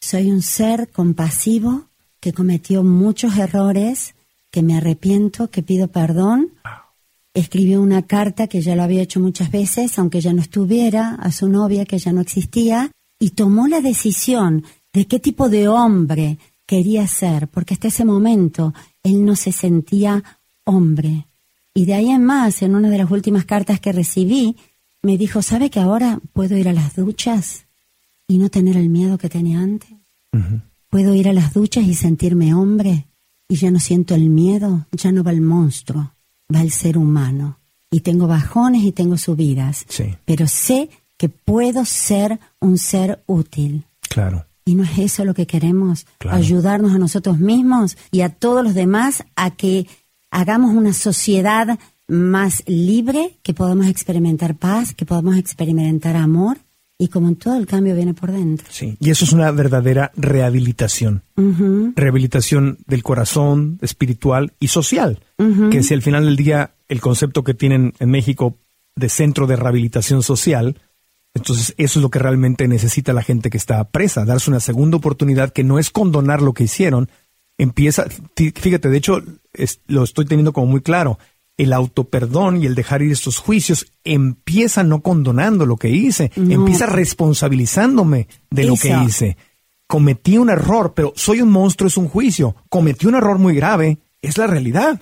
[0.00, 1.86] Soy un ser compasivo
[2.20, 4.14] que cometió muchos errores,
[4.50, 6.52] que me arrepiento, que pido perdón
[7.34, 11.32] escribió una carta que ya lo había hecho muchas veces, aunque ya no estuviera, a
[11.32, 16.38] su novia que ya no existía, y tomó la decisión de qué tipo de hombre
[16.66, 20.22] quería ser, porque hasta ese momento él no se sentía
[20.64, 21.26] hombre.
[21.74, 24.56] Y de ahí en más, en una de las últimas cartas que recibí,
[25.02, 27.66] me dijo, ¿sabe que ahora puedo ir a las duchas
[28.28, 29.90] y no tener el miedo que tenía antes?
[30.88, 33.06] Puedo ir a las duchas y sentirme hombre
[33.48, 36.14] y ya no siento el miedo, ya no va el monstruo,
[36.54, 37.58] va el ser humano.
[37.90, 40.14] Y tengo bajones y tengo subidas, Sí.
[40.24, 43.84] pero sé que puedo ser un ser útil.
[44.08, 44.46] Claro.
[44.64, 46.36] Y no es eso lo que queremos, Claro.
[46.36, 49.86] ayudarnos a nosotros mismos y a todos los demás a que
[50.30, 56.58] hagamos una sociedad más libre, que podamos experimentar paz, que podamos experimentar amor
[57.02, 58.66] y como en todo el cambio viene por dentro.
[58.70, 58.96] Sí.
[59.00, 61.22] Y eso es una verdadera rehabilitación.
[61.96, 65.20] Rehabilitación del corazón, espiritual y social.
[65.70, 68.58] Que si al final del día el concepto que tienen en México
[68.96, 70.78] de centro de rehabilitación social,
[71.34, 74.98] entonces eso es lo que realmente necesita la gente que está presa, darse una segunda
[74.98, 77.08] oportunidad que no es condonar lo que hicieron,
[77.56, 79.22] empieza, fí- fíjate, de hecho
[79.54, 81.18] es- lo estoy teniendo como muy claro,
[81.62, 86.52] el autoperdón y el dejar ir estos juicios empieza no condonando lo que hice, No.
[86.54, 89.36] empieza responsabilizándome de lo que hice.
[89.86, 92.54] Cometí un error, pero soy un monstruo, es un juicio.
[92.68, 94.98] Cometí un error muy grave, es la realidad.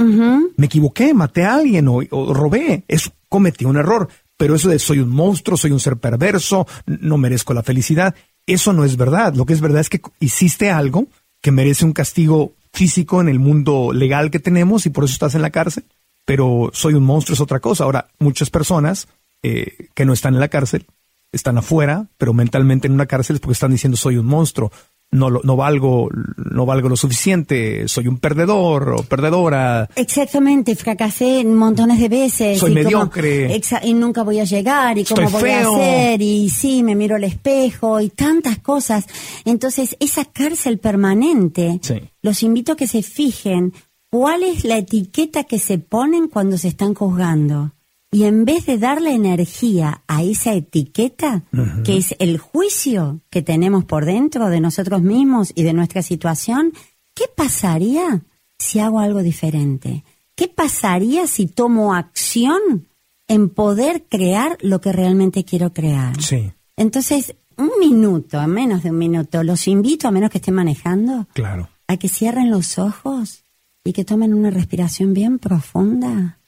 [0.57, 4.09] Me equivoqué, maté a alguien o, o robé, es, cometí un error.
[4.37, 8.15] Pero eso de soy un monstruo, soy un ser perverso, no merezco la felicidad,
[8.47, 9.35] eso no es verdad.
[9.35, 11.07] Lo que es verdad es que hiciste algo
[11.43, 15.35] que merece un castigo físico en el mundo legal que tenemos y por eso estás
[15.35, 15.85] en la cárcel.
[16.29, 17.85] Pero soy un monstruo es otra cosa.
[17.85, 19.09] Ahora, muchas personas
[19.43, 20.85] eh, que no están en la cárcel
[21.33, 24.71] están afuera, pero mentalmente en una cárcel es porque están diciendo soy un monstruo,
[25.11, 29.89] no, lo- no valgo, no valgo lo suficiente, soy un perdedor o perdedora.
[29.97, 32.59] Exactamente, fracasé montones de veces.
[32.59, 33.59] Soy y mediocre.
[33.85, 35.73] y nunca voy a llegar, y cómo Estoy voy feo.
[35.73, 39.07] a hacer, y sí, me miro al espejo, y tantas cosas.
[39.47, 41.95] Entonces, esa cárcel permanente, Sí.
[42.21, 43.73] los invito a que se fijen
[44.11, 47.73] cuál es la etiqueta que se ponen cuando se están juzgando.
[48.11, 51.43] Y en vez de darle energía a esa etiqueta,
[51.85, 56.73] que es el juicio que tenemos por dentro de nosotros mismos y de nuestra situación,
[57.15, 58.23] ¿qué pasaría
[58.59, 60.05] si hago algo diferente?
[60.35, 62.87] ¿Qué pasaría si tomo acción
[63.27, 66.19] en poder crear lo que realmente quiero crear?
[66.23, 71.27] Sí, Entonces, un minuto, menos de un minuto, los invito, a menos que estén manejando,
[71.35, 71.69] claro.
[71.89, 73.43] a que cierren los ojos
[73.89, 76.41] y que tomen una respiración bien profunda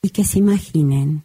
[0.00, 1.24] y que se imaginen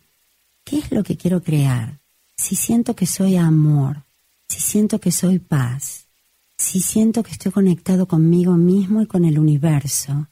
[0.66, 2.02] qué es lo que quiero crear.
[2.36, 4.04] Si siento que soy amor,
[4.50, 6.08] si siento que soy paz,
[6.58, 10.28] si siento que estoy conectado conmigo mismo y con el universo.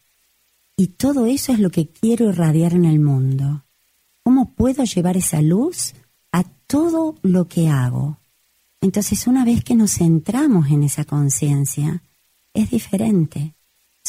[0.75, 3.63] Y todo eso es lo que quiero irradiar en el mundo.
[4.23, 5.93] ¿Cómo puedo llevar esa luz
[6.33, 8.19] a todo lo que hago?
[8.81, 12.03] Entonces, una vez que nos centramos en esa conciencia,
[12.53, 13.55] es diferente.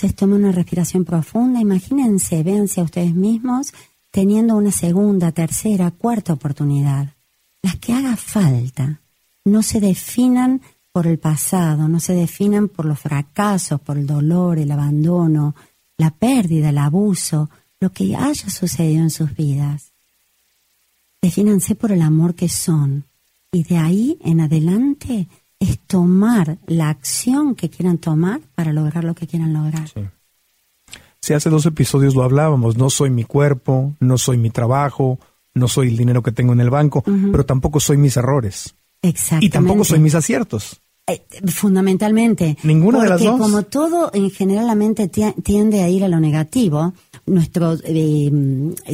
[0.01, 3.75] Se toma una respiración profunda, imagínense, véanse a ustedes mismos
[4.11, 7.09] teniendo una segunda, tercera, cuarta oportunidad.
[7.61, 9.03] Las que haga falta.
[9.45, 14.59] No se definan por el pasado, no se definan por los fracasos, por el dolor,
[14.59, 15.55] el abandono,
[15.99, 19.93] la pérdida, el abuso, lo que haya sucedido en sus vidas.
[21.21, 23.05] Defínanse por el amor que son.
[23.53, 25.29] Y de ahí en adelante
[25.61, 29.89] es tomar la acción que quieran tomar para lograr lo que quieran lograr.
[31.21, 35.19] Si hace dos episodios lo hablábamos, no soy mi cuerpo, no soy mi trabajo,
[35.55, 38.75] no soy el dinero que tengo en el banco, pero tampoco soy mis errores.
[39.03, 39.47] Exactamente.
[39.47, 40.81] Y tampoco soy mis aciertos.
[41.07, 42.57] Eh, fundamentalmente.
[42.63, 43.41] Ninguna de las Porque dos.
[43.41, 46.93] como todo en general la mente ti- tiende a ir a lo negativo,
[47.27, 48.31] nuestro eh,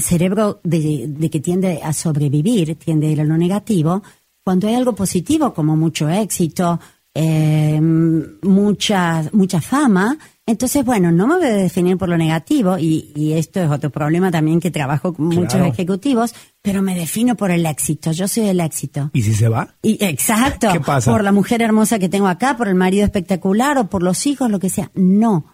[0.01, 4.03] cerebro de, de que tiende a sobrevivir tiende a ir a lo negativo,
[4.47, 6.79] cuando hay algo positivo como mucho éxito,
[7.13, 10.17] eh, mucha, mucha fama,
[10.47, 13.91] entonces, bueno, no me voy a definir por lo negativo, y, y esto es otro
[13.91, 16.33] problema también que trabajo con muchos ejecutivos,
[16.63, 19.11] pero me defino por el éxito, yo soy el éxito.
[19.13, 19.75] ¿Y si se va?
[19.83, 20.69] Y exacto.
[20.73, 21.11] ¿Qué pasa?
[21.11, 24.49] Por la mujer hermosa que tengo acá, por el marido espectacular o por los hijos,
[24.49, 24.93] lo que sea.
[24.95, 25.47] No.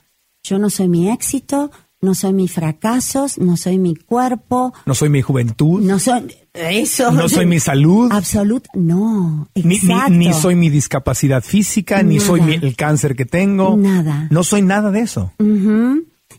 [0.43, 1.71] Yo no soy mi éxito,
[2.03, 7.11] no soy mis fracasos, no soy mi cuerpo, No soy mi juventud, no soy eso.
[7.13, 9.49] no soy mi salud, Absolut, no.
[9.55, 9.79] ni,
[10.11, 13.77] ni- soy mi discapacidad física, ni soy mi- el cáncer que tengo.
[13.77, 14.29] Nada.
[14.31, 15.33] No soy nada de eso.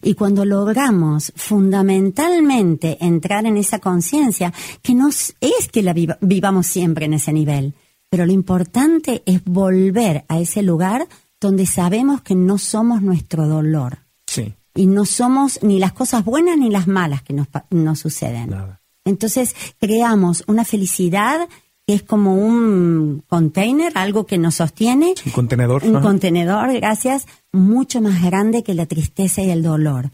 [0.01, 5.33] Y cuando logramos fundamentalmente entrar en esa conciencia, que no es
[5.71, 7.73] que la viva- vivamos siempre en ese nivel,
[8.09, 11.07] pero lo importante es volver a ese lugar
[11.39, 13.99] donde sabemos que no somos nuestro dolor.
[14.27, 14.53] Sí.
[14.75, 18.49] y no somos ni las cosas buenas ni las malas que nos, nos suceden.
[18.49, 18.81] Nada.
[19.05, 21.47] Entonces creamos una felicidad
[21.85, 25.83] que es como un container, algo que nos sostiene, Un contenedor.
[25.83, 26.05] un ajá.
[26.05, 30.09] contenedor, gracias, mucho más grande que la tristeza y el dolor,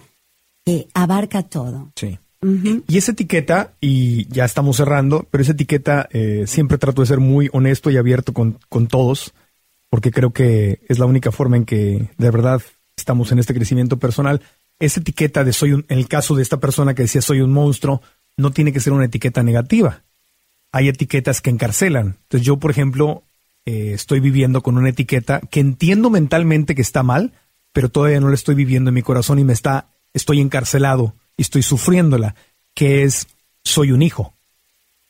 [0.65, 1.91] que abarca todo.
[1.95, 2.17] Sí.
[2.87, 7.19] Y esa etiqueta, y ya estamos cerrando, pero esa etiqueta eh, siempre trato de ser
[7.19, 9.33] muy honesto y abierto con, con todos,
[9.89, 12.61] porque creo que es la única forma en que de verdad
[12.95, 14.41] estamos en este crecimiento personal.
[14.79, 17.51] Esa etiqueta de soy un, en el caso de esta persona que decía soy un
[17.51, 18.01] monstruo,
[18.39, 20.03] no tiene que ser una etiqueta negativa.
[20.71, 22.17] Hay etiquetas que encarcelan.
[22.23, 23.23] Entonces yo, por ejemplo,
[23.65, 27.33] eh, estoy viviendo con una etiqueta que entiendo mentalmente que está mal,
[27.73, 31.41] pero todavía no la estoy viviendo en mi corazón y me está, estoy encarcelado y
[31.41, 32.35] estoy sufriéndola,
[32.73, 33.27] que es
[33.63, 34.33] soy un hijo.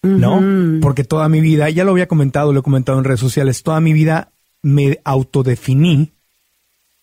[0.02, 0.42] ¿No?
[0.82, 3.82] Porque toda mi vida, ya lo había comentado, lo he comentado en redes sociales, toda
[3.82, 6.14] mi vida me autodefiní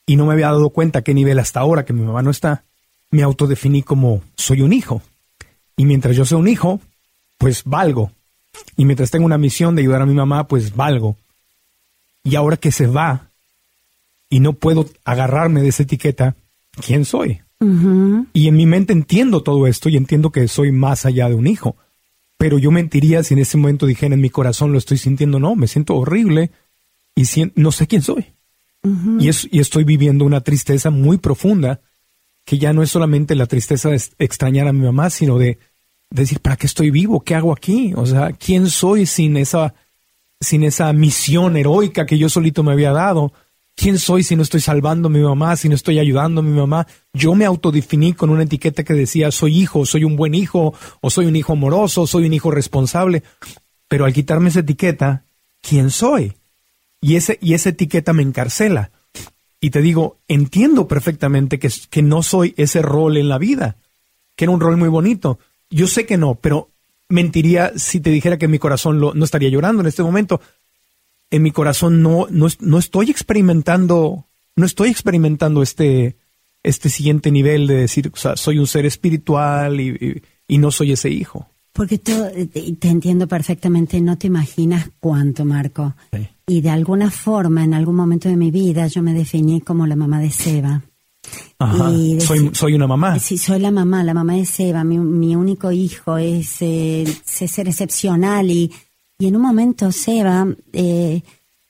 [0.06, 2.30] y no me había dado cuenta a qué nivel hasta ahora que mi mamá no
[2.30, 2.64] está,
[3.10, 5.02] me autodefiní como soy un hijo.
[5.76, 6.80] Y mientras yo sea un hijo,
[7.38, 8.10] pues valgo.
[8.76, 11.16] Y mientras tengo una misión de ayudar a mi mamá, pues valgo.
[12.24, 13.30] Y ahora que se va
[14.30, 16.34] y no puedo agarrarme de esa etiqueta,
[16.84, 17.40] ¿quién soy?
[18.32, 21.46] Y en mi mente entiendo todo esto y entiendo que soy más allá de un
[21.46, 21.76] hijo.
[22.38, 25.54] Pero yo mentiría si en ese momento dijera en mi corazón lo estoy sintiendo, no,
[25.56, 26.50] me siento horrible
[27.14, 28.26] y sien- no sé quién soy.
[29.20, 31.80] y, es- y estoy viviendo una tristeza muy profunda
[32.46, 35.58] que ya no es solamente la tristeza de extrañar a mi mamá, sino de,
[36.10, 37.20] de decir, ¿para qué estoy vivo?
[37.20, 37.92] ¿Qué hago aquí?
[37.96, 39.74] O sea, ¿quién soy sin esa,
[40.40, 43.32] sin esa misión heroica que yo solito me había dado?
[43.74, 46.56] ¿Quién soy si no estoy salvando a mi mamá, si no estoy ayudando a mi
[46.56, 46.86] mamá?
[47.12, 51.10] Yo me autodefiní con una etiqueta que decía soy hijo, soy un buen hijo, o
[51.10, 53.24] soy un hijo amoroso, soy un hijo responsable.
[53.88, 55.24] Pero al quitarme esa etiqueta,
[55.60, 56.34] ¿quién soy?
[57.00, 58.92] Y, ese, y esa etiqueta me encarcela.
[59.66, 63.78] Y te digo, entiendo perfectamente que, que no soy ese rol en la vida,
[64.36, 65.40] que era un rol muy bonito.
[65.70, 66.70] Yo sé que no, pero
[67.08, 70.40] mentiría si te dijera que mi corazón lo, no estaría llorando en este momento.
[71.30, 76.14] En mi corazón no, no, no estoy experimentando, no estoy experimentando este,
[76.62, 80.70] este siguiente nivel de decir, o sea, soy un ser espiritual y, y- y no
[80.70, 81.48] soy ese hijo.
[81.72, 82.12] Porque te,
[82.46, 85.96] te entiendo perfectamente, no te imaginas cuánto, Marco.
[86.12, 86.28] Sí.
[86.48, 89.96] Y de alguna forma, en algún momento de mi vida, yo me definí como la
[89.96, 90.82] mamá de Seba.
[91.58, 91.90] Ajá.
[91.90, 93.18] Y de- Soy, soy una mamá.
[93.18, 97.48] Sí, soy la mamá, la mamá de Seba, mi, mi único hijo, es eh, ese
[97.48, 98.48] ser excepcional.
[98.50, 98.70] Y,
[99.18, 101.22] y en un momento Seba eh,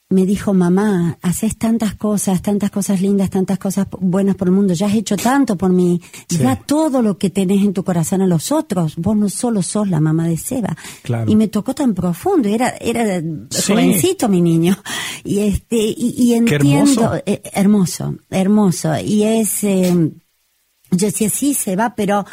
[0.08, 4.72] me dijo, mamá, haces tantas cosas, tantas cosas lindas, tantas cosas buenas por el mundo,
[4.72, 6.38] ya has hecho tanto por mí, Sí.
[6.38, 9.88] da todo lo que tenés en tu corazón a los otros, vos no solo sos
[9.90, 10.76] la mamá de Seba.
[11.02, 11.28] Claro.
[11.28, 13.72] Y me tocó tan profundo, era, era Sí.
[13.72, 14.76] jovencito mi niño.
[15.24, 17.22] Y este, y, y entiendo, hermoso.
[17.26, 18.98] eh, hermoso, hermoso.
[19.00, 19.92] Y es, eh,
[20.92, 22.24] yo decía, sí, se va, pero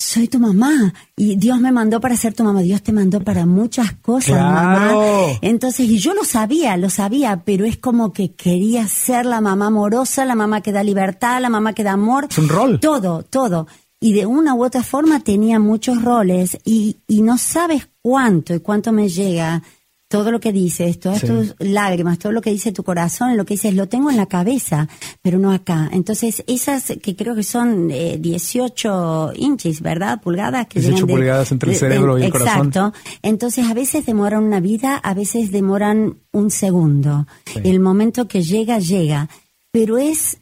[0.00, 2.60] soy tu mamá y Dios me mandó para ser tu mamá.
[2.62, 5.00] Dios te mandó para muchas cosas, Claro.
[5.00, 5.38] mamá.
[5.42, 9.66] Entonces, y yo lo sabía, lo sabía, pero es como que quería ser la mamá
[9.66, 12.28] amorosa, la mamá que da libertad, la mamá que da amor.
[12.30, 12.78] Es un rol.
[12.80, 13.66] Todo, todo.
[14.00, 18.60] Y de una u otra forma tenía muchos roles y, y no sabes cuánto y
[18.60, 19.62] cuánto me llega
[20.08, 21.26] todo lo que dices, todas Sí.
[21.26, 24.24] tus lágrimas, todo lo que dice tu corazón, lo que dices, lo tengo en la
[24.24, 24.88] cabeza,
[25.20, 25.90] pero no acá.
[25.92, 30.20] Entonces, esas que creo que son eh, 18 inches, ¿verdad?
[30.22, 30.66] Pulgadas.
[30.66, 32.68] Que 18 llegan de- pulgadas entre el de- cerebro y el corazón.
[32.68, 32.92] Exacto.
[33.22, 37.26] Entonces, a veces demoran una vida, a veces demoran un segundo.
[37.44, 37.60] Sí.
[37.64, 39.28] El momento que llega, llega.
[39.70, 40.38] Pero es,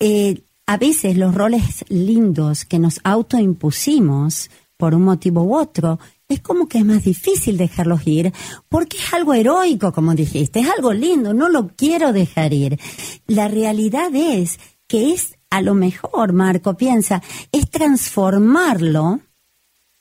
[0.00, 5.98] eh, a veces los roles lindos que nos autoimpusimos por un motivo u otro,
[6.34, 8.32] es como que es más difícil dejarlos ir,
[8.68, 12.78] porque es algo heroico, como dijiste, es algo lindo, no lo quiero dejar ir.
[13.26, 17.22] La realidad es que es, a lo mejor, Marco, piensa,
[17.52, 19.20] es transformarlo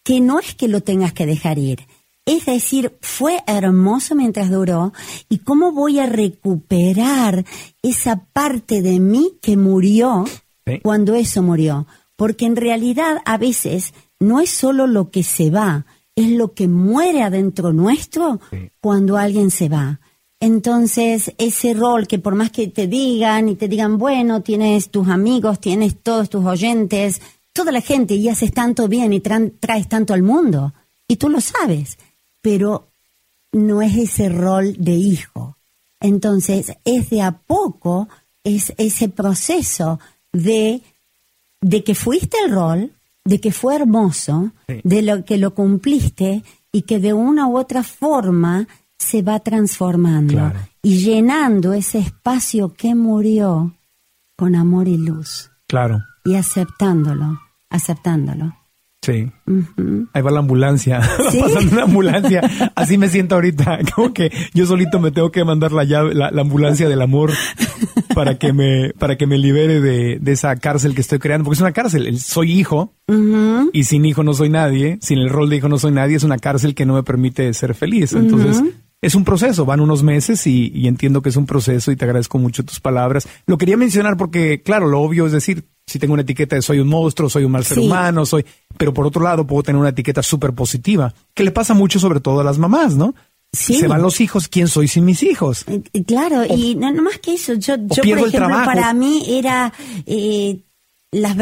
[0.03, 1.87] que no es que lo tengas que dejar ir.
[2.25, 4.93] Es decir, fue hermoso mientras duró
[5.29, 7.45] y cómo voy a recuperar
[7.81, 10.25] esa parte de mí que murió
[10.65, 10.79] Sí.
[10.81, 11.85] cuando eso murió.
[12.15, 15.85] Porque en realidad a veces no es solo lo que se va,
[16.15, 18.69] es lo que muere adentro nuestro Sí.
[18.81, 19.99] cuando alguien se va.
[20.39, 25.07] Entonces, ese rol que por más que te digan y te digan, bueno, tienes tus
[25.07, 27.21] amigos, tienes todos tus oyentes,
[27.53, 30.73] toda la gente y haces tanto bien y traes tanto al mundo,
[31.07, 31.97] y tú lo sabes,
[32.41, 32.89] pero
[33.53, 35.55] no es ese rol de hijo.
[36.01, 38.09] Entonces, es de a poco,
[38.43, 39.99] es ese proceso
[40.33, 40.81] de,
[41.61, 42.91] de que fuiste el rol,
[43.25, 44.81] de que fue hermoso, Sí.
[44.83, 48.67] de lo que lo cumpliste y que de una u otra forma
[48.97, 50.59] se va transformando Claro.
[50.81, 53.73] y llenando ese espacio que murió
[54.37, 55.49] con amor y luz.
[55.67, 56.01] Claro.
[56.25, 58.55] y aceptándolo, aceptándolo.
[59.03, 59.29] Sí.
[60.13, 61.01] Ahí va la ambulancia.
[61.31, 61.37] ¿Sí?
[61.39, 62.41] pasando una ambulancia.
[62.75, 63.79] Así me siento ahorita.
[63.95, 67.31] Como que yo solito me tengo que mandar la llave, la, ambulancia del amor
[68.15, 71.43] para que me, para que me libere de, de, esa cárcel que estoy creando.
[71.43, 72.17] Porque es una cárcel.
[72.17, 72.93] Soy hijo
[73.73, 74.99] y sin hijo no soy nadie.
[75.01, 76.15] Sin el rol de hijo no soy nadie.
[76.15, 78.13] Es una cárcel que no me permite ser feliz.
[78.13, 78.63] Entonces,
[79.01, 82.05] es un proceso, van unos meses y, y, entiendo que es un proceso y te
[82.05, 83.27] agradezco mucho tus palabras.
[83.45, 86.79] Lo quería mencionar porque, claro, lo obvio es decir, si tengo una etiqueta de soy
[86.79, 88.45] un monstruo, soy un mal ser humano, soy,
[88.77, 92.19] pero por otro lado puedo tener una etiqueta súper positiva, que le pasa mucho sobre
[92.19, 93.13] todo a las mamás, ¿no?
[93.51, 93.75] Sí.
[93.75, 95.65] Se van los hijos, ¿quién soy sin mis hijos?
[95.67, 99.73] Eh, eh, claro, y no, más que eso, yo, yo por ejemplo, para mí era...
[100.05, 100.59] Eh,
[101.11, 101.35] las,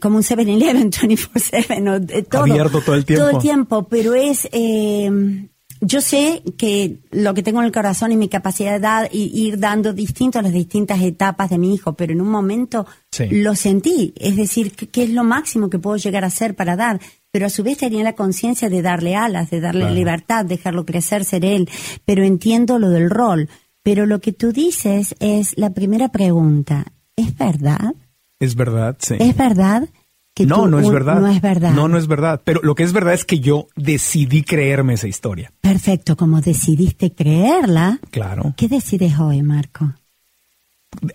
[0.00, 3.24] como un 7-Eleven 24-7, todo, abierto todo el tiempo.
[3.24, 5.48] Todo el tiempo, pero es eh,
[5.84, 9.30] yo sé que lo que tengo en el corazón y mi capacidad de dar y
[9.46, 12.86] ir dando distinto a las distintas etapas de mi hijo, pero en un momento
[13.30, 17.00] lo sentí, es decir, ¿qué es lo máximo que puedo llegar a hacer para dar,
[17.30, 21.24] pero a su vez tenía la conciencia de darle alas, de darle libertad, dejarlo crecer,
[21.24, 21.68] ser él,
[22.04, 23.48] pero entiendo lo del rol.
[23.82, 27.94] Pero lo que tú dices es la primera pregunta, ¿es verdad?
[28.40, 29.16] Es verdad, sí.
[29.18, 29.88] ¿Es verdad?
[30.40, 31.20] No, no es verdad.
[31.20, 31.72] No es verdad.
[31.72, 32.40] No, no es verdad.
[32.44, 35.52] Pero lo que es verdad es que yo decidí creerme esa historia.
[35.60, 38.00] Perfecto, como decidiste creerla.
[38.10, 38.54] Claro.
[38.56, 39.94] ¿Qué decides hoy, Marco?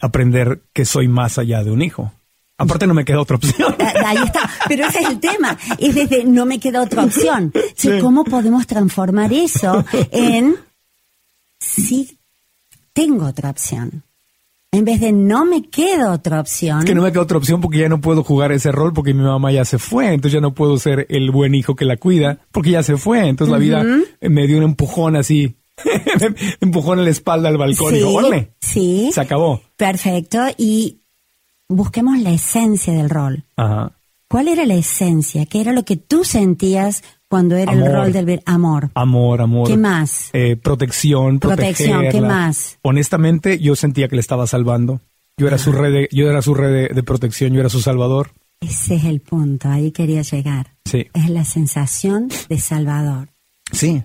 [0.02, 2.14] Aprender que soy más allá de un hijo.
[2.58, 3.76] Aparte no me queda otra opción.
[4.06, 4.50] Ahí está.
[4.68, 5.58] Pero ese es el tema.
[5.78, 7.54] Es desde no me queda otra opción.
[8.02, 10.56] ¿Cómo podemos transformar eso en
[11.60, 12.18] sí
[12.94, 14.04] tengo otra opción?
[14.72, 16.80] En vez de no me queda otra opción.
[16.80, 19.16] Es que no me queda otra opción porque ya no puedo jugar ese rol porque
[19.16, 20.14] mi mamá ya se fue.
[20.14, 23.28] Entonces ya no puedo ser el buen hijo que la cuida porque ya se fue.
[23.28, 23.84] Entonces la vida
[24.22, 25.56] me dio un empujón así.
[26.62, 28.22] empujón en la espalda al balcón y digo,
[28.62, 29.10] Sí.
[29.12, 29.62] Se acabó.
[29.76, 30.40] Perfecto.
[30.58, 31.02] Y
[31.68, 33.46] busquemos la esencia del rol.
[33.56, 33.96] Ajá.
[34.28, 35.48] ¿Cuál era la esencia?
[35.48, 38.90] ¿Qué era lo que tú sentías cuando era el rol del amor.
[38.96, 39.68] Amor, amor.
[39.68, 40.32] ¿Qué más?
[40.34, 42.10] Eh, protección, protección.
[42.10, 42.80] ¿Qué más?
[42.82, 45.00] Honestamente, yo sentía que le estaba salvando.
[45.38, 48.32] Yo era su red, de, yo era su red de, protección, yo era su salvador.
[48.60, 50.74] Ese es el punto, ahí quería llegar.
[50.84, 51.08] Sí.
[51.14, 53.30] Es la sensación de salvador.
[53.72, 54.04] Sí.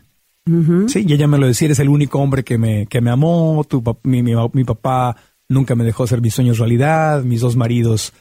[0.88, 3.64] Sí, y ella me lo decía, eres el único hombre que me, que me amó,
[3.66, 5.16] tu, mi, mi, mi papá
[5.48, 8.12] nunca me dejó hacer mis sueños realidad, mis dos maridos,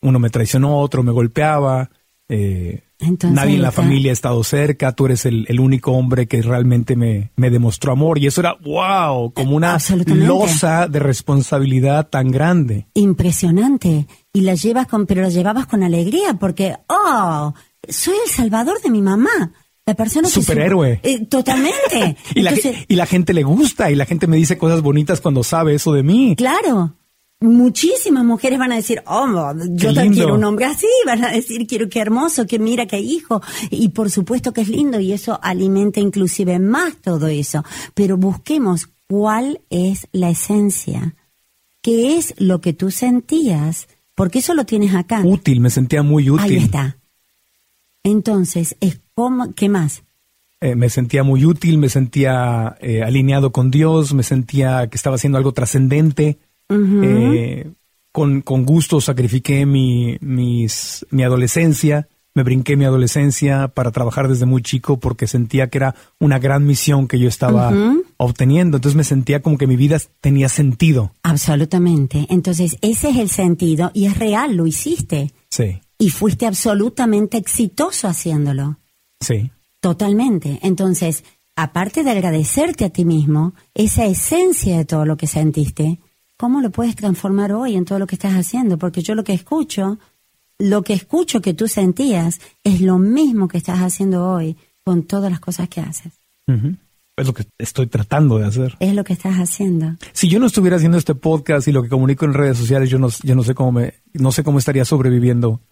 [0.00, 1.90] uno me traicionó, otro me golpeaba,
[2.28, 6.96] eh, Nadie en la familia ha estado cerca, tú eres el, único hombre que realmente
[6.96, 12.86] me, me, demostró amor y eso era, wow, como una losa de responsabilidad tan grande.
[12.94, 14.06] Impresionante.
[14.32, 17.52] Y la llevas con, pero la llevabas con alegría porque, oh,
[17.86, 19.52] soy el salvador de mi mamá.
[19.84, 20.98] La persona Superhéroe.
[21.02, 22.16] Eh, totalmente.
[22.34, 22.54] y, la,
[22.88, 25.92] y la gente le gusta y la gente me dice cosas bonitas cuando sabe eso
[25.92, 26.34] de mí.
[26.36, 26.95] Claro
[27.40, 31.66] muchísimas mujeres van a decir, oh, yo también quiero un hombre así, van a decir,
[31.66, 35.38] quiero qué hermoso, que mira qué hijo, y por supuesto que es lindo y eso
[35.42, 37.64] alimenta inclusive más todo eso,
[37.94, 41.14] pero busquemos cuál es la esencia,
[41.82, 45.20] qué es lo que tú sentías, porque eso lo tienes acá.
[45.24, 46.44] Útil, me sentía muy útil.
[46.44, 46.98] Ahí está.
[48.02, 50.04] Entonces, es como, ¿qué más?
[50.60, 55.16] Eh, me sentía muy útil, me sentía eh, alineado con Dios, me sentía que estaba
[55.16, 57.70] haciendo algo trascendente eh,
[58.12, 64.44] con, con, gusto sacrifiqué mi, mis, mi adolescencia, me brinqué mi adolescencia para trabajar desde
[64.44, 67.72] muy chico porque sentía que era una gran misión que yo estaba
[68.18, 68.76] obteniendo.
[68.76, 71.14] Entonces me sentía como que mi vida tenía sentido.
[71.22, 72.26] Absolutamente.
[72.28, 75.32] Entonces ese es el sentido y es real, lo hiciste.
[75.48, 75.80] Sí.
[75.98, 78.80] Y fuiste absolutamente exitoso haciéndolo.
[79.18, 79.50] Sí.
[79.80, 80.58] Totalmente.
[80.62, 81.24] Entonces,
[81.56, 86.00] aparte de agradecerte a ti mismo, esa esencia de todo lo que sentiste,
[86.36, 88.78] ¿cómo lo puedes transformar hoy en todo lo que estás haciendo?
[88.78, 89.98] Porque yo lo que escucho,
[90.58, 95.30] lo que escucho que tú sentías es lo mismo que estás haciendo hoy con todas
[95.30, 96.12] las cosas que haces.
[97.16, 98.76] Es lo que estoy tratando de hacer.
[98.78, 99.96] Es lo que estás haciendo.
[100.12, 102.98] Si yo no estuviera haciendo este podcast y lo que comunico en redes sociales, yo
[102.98, 105.62] no, yo no sé cómo me, no sé cómo estaría sobreviviendo.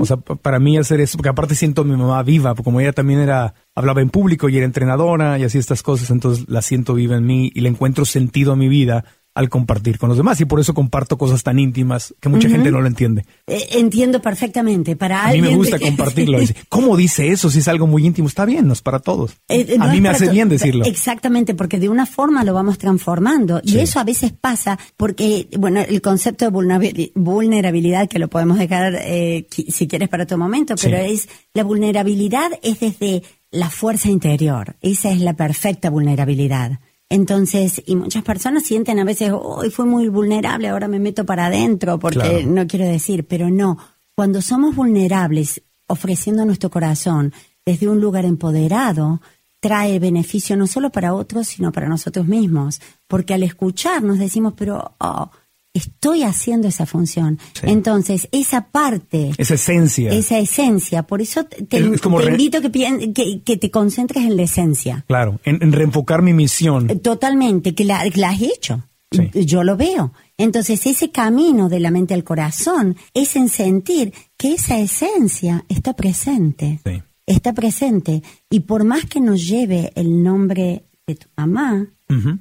[0.00, 2.80] O sea, para mí hacer eso, porque aparte siento a mi mamá viva, porque como
[2.80, 6.62] ella también era, hablaba en público y era entrenadora y así estas cosas, entonces la
[6.62, 9.04] siento viva en mí y le encuentro sentido a mi vida
[9.38, 12.72] al compartir con los demás y por eso comparto cosas tan íntimas que mucha gente
[12.72, 13.24] no lo entiende.
[13.46, 14.96] Eh, entiendo perfectamente.
[14.96, 16.40] Para a mí me gusta compartirlo.
[16.68, 18.26] ¿Cómo dice eso si es algo muy íntimo?
[18.26, 19.36] Está bien, no es para todos.
[19.48, 20.84] Eh, a mí me hace bien decirlo.
[20.84, 25.82] Exactamente, porque de una forma lo vamos transformando y eso a veces pasa porque, bueno,
[25.88, 30.96] el concepto de vulnerabilidad que lo podemos dejar eh, si quieres para otro momento, pero
[30.96, 33.22] es la vulnerabilidad es desde
[33.52, 34.74] la fuerza interior.
[34.82, 36.80] Esa es la perfecta vulnerabilidad.
[37.10, 41.46] Entonces, y muchas personas sienten a veces, hoy fue muy vulnerable, ahora me meto para
[41.46, 43.78] adentro porque no quiero decir, pero no,
[44.14, 47.32] cuando somos vulnerables, ofreciendo nuestro corazón
[47.64, 49.20] desde un lugar empoderado,
[49.60, 52.80] trae beneficio no solo para otros, sino para nosotros mismos.
[53.06, 55.30] Porque al escucharnos decimos, pero oh,
[55.78, 57.38] estoy haciendo esa función.
[57.54, 57.62] Sí.
[57.68, 60.10] Entonces, esa parte, Esa esencia.
[60.10, 62.70] esa esencia, por eso te, Es como te re- invito que,
[63.14, 65.04] que, que te concentres en la esencia.
[65.08, 66.90] Claro, en, en reenfocar mi misión.
[66.90, 68.84] Eh, Totalmente, que la, has hecho.
[69.10, 69.30] Sí.
[69.46, 70.12] Yo lo veo.
[70.36, 75.94] Entonces, ese camino de la mente al corazón es en sentir que esa esencia está
[75.94, 76.80] presente.
[76.84, 77.02] Sí.
[77.26, 78.22] Está presente.
[78.50, 81.86] Y por más que nos lleve el nombre de tu mamá,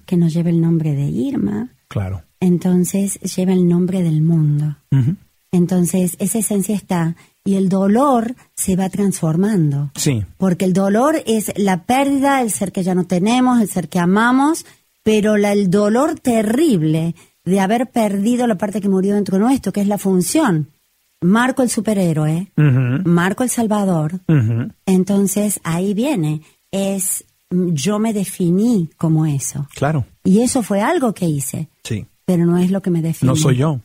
[0.05, 2.23] que nos lleve el nombre de Irma, Claro.
[2.39, 4.75] Entonces lleva el nombre del mundo.
[5.51, 9.91] Entonces, esa esencia está y el dolor se va transformando.
[9.95, 13.87] Sí, Porque el dolor es la pérdida, el ser que ya no tenemos, el ser
[13.87, 14.65] que amamos,
[15.03, 17.15] pero la- el dolor terrible
[17.45, 20.67] de haber perdido la parte que murió dentro nuestro, que es la función.
[21.21, 22.51] Marco el superhéroe,
[23.05, 24.19] Marco el salvador.
[24.85, 29.67] Entonces ahí viene, es yo me definí como eso.
[29.73, 30.05] claro.
[30.25, 32.05] Y eso fue algo que hice, Sí.
[32.27, 33.31] Pero no es lo que me define.
[33.31, 33.79] No soy yo.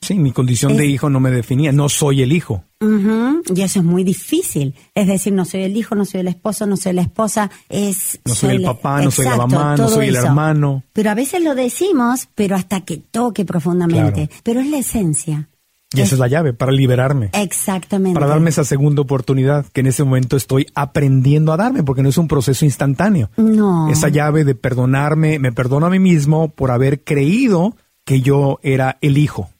[0.00, 1.72] Sí, mi condición de hijo no me definía.
[1.72, 2.64] No soy el hijo.
[2.80, 4.74] Y eso es muy difícil.
[4.94, 7.50] Es decir, no soy el hijo, no soy el esposo, no soy la esposa.
[7.68, 10.26] Es, No soy el la- papá, no soy la Exacto, mamá, no soy el eso.
[10.26, 10.84] hermano.
[10.92, 14.28] Pero a veces lo decimos, pero hasta que toque profundamente.
[14.28, 14.40] Claro.
[14.44, 15.48] Pero es la esencia.
[15.92, 17.30] Y esa es la llave para liberarme.
[17.32, 18.14] Exactamente.
[18.14, 22.08] Para darme esa segunda oportunidad que en ese momento estoy aprendiendo a darme, porque no
[22.08, 23.28] es un proceso instantáneo.
[23.36, 23.90] No.
[23.90, 28.98] Esa llave de perdonarme, me perdono a mí mismo por haber creído que yo era
[29.00, 29.50] el hijo.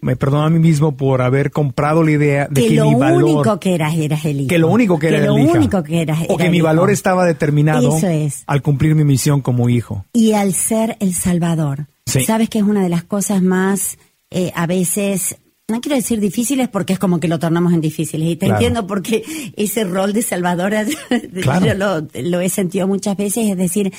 [0.00, 2.94] Me perdono a mí mismo por haber comprado la idea de que, que, lo mi
[2.96, 4.48] valor, único que eras eras el hijo.
[4.48, 5.52] que lo único que era lo la hija.
[5.52, 6.66] único que eras o era que el mi hijo.
[6.66, 8.42] valor estaba determinado Eso es.
[8.48, 10.04] al cumplir mi misión como hijo.
[10.12, 11.86] y al ser el Salvador.
[12.06, 12.22] Sí.
[12.24, 13.98] Sabes que es una de las cosas más,
[14.30, 15.36] eh, a veces,
[15.68, 18.28] no quiero decir difíciles porque es como que lo tornamos en difíciles.
[18.28, 18.56] Y te Claro.
[18.56, 19.24] entiendo porque
[19.56, 20.72] ese rol de Salvador
[21.42, 21.66] Claro.
[21.66, 23.50] yo lo, lo he sentido muchas veces.
[23.50, 23.92] Es decir,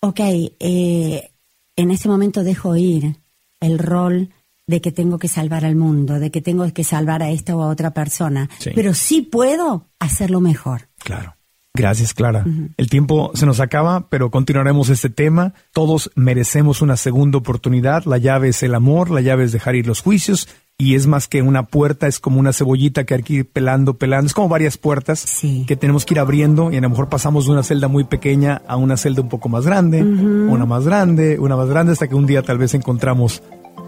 [0.00, 0.20] ok,
[0.60, 1.30] eh,
[1.76, 3.16] en este momento dejo ir
[3.60, 4.30] el rol
[4.66, 7.62] de que tengo que salvar al mundo, de que tengo que salvar a esta o
[7.62, 8.48] a otra persona.
[8.58, 8.70] Sí.
[8.74, 10.88] Pero sí puedo hacerlo mejor.
[10.98, 11.36] Claro.
[11.74, 12.44] Gracias, Clara.
[12.76, 15.54] El tiempo se nos acaba, pero continuaremos este tema.
[15.72, 18.04] Todos merecemos una segunda oportunidad.
[18.04, 20.48] La llave es el amor, la llave es dejar ir los juicios.
[20.76, 23.94] Y es más que una puerta, es como una cebollita que hay que ir pelando,
[23.94, 24.26] pelando.
[24.26, 25.64] Es como varias puertas Sí.
[25.66, 28.60] que tenemos que ir abriendo y a lo mejor pasamos de una celda muy pequeña
[28.66, 32.14] a una celda un poco más grande, una más grande, una más grande, hasta que
[32.14, 33.42] un día tal vez encontramos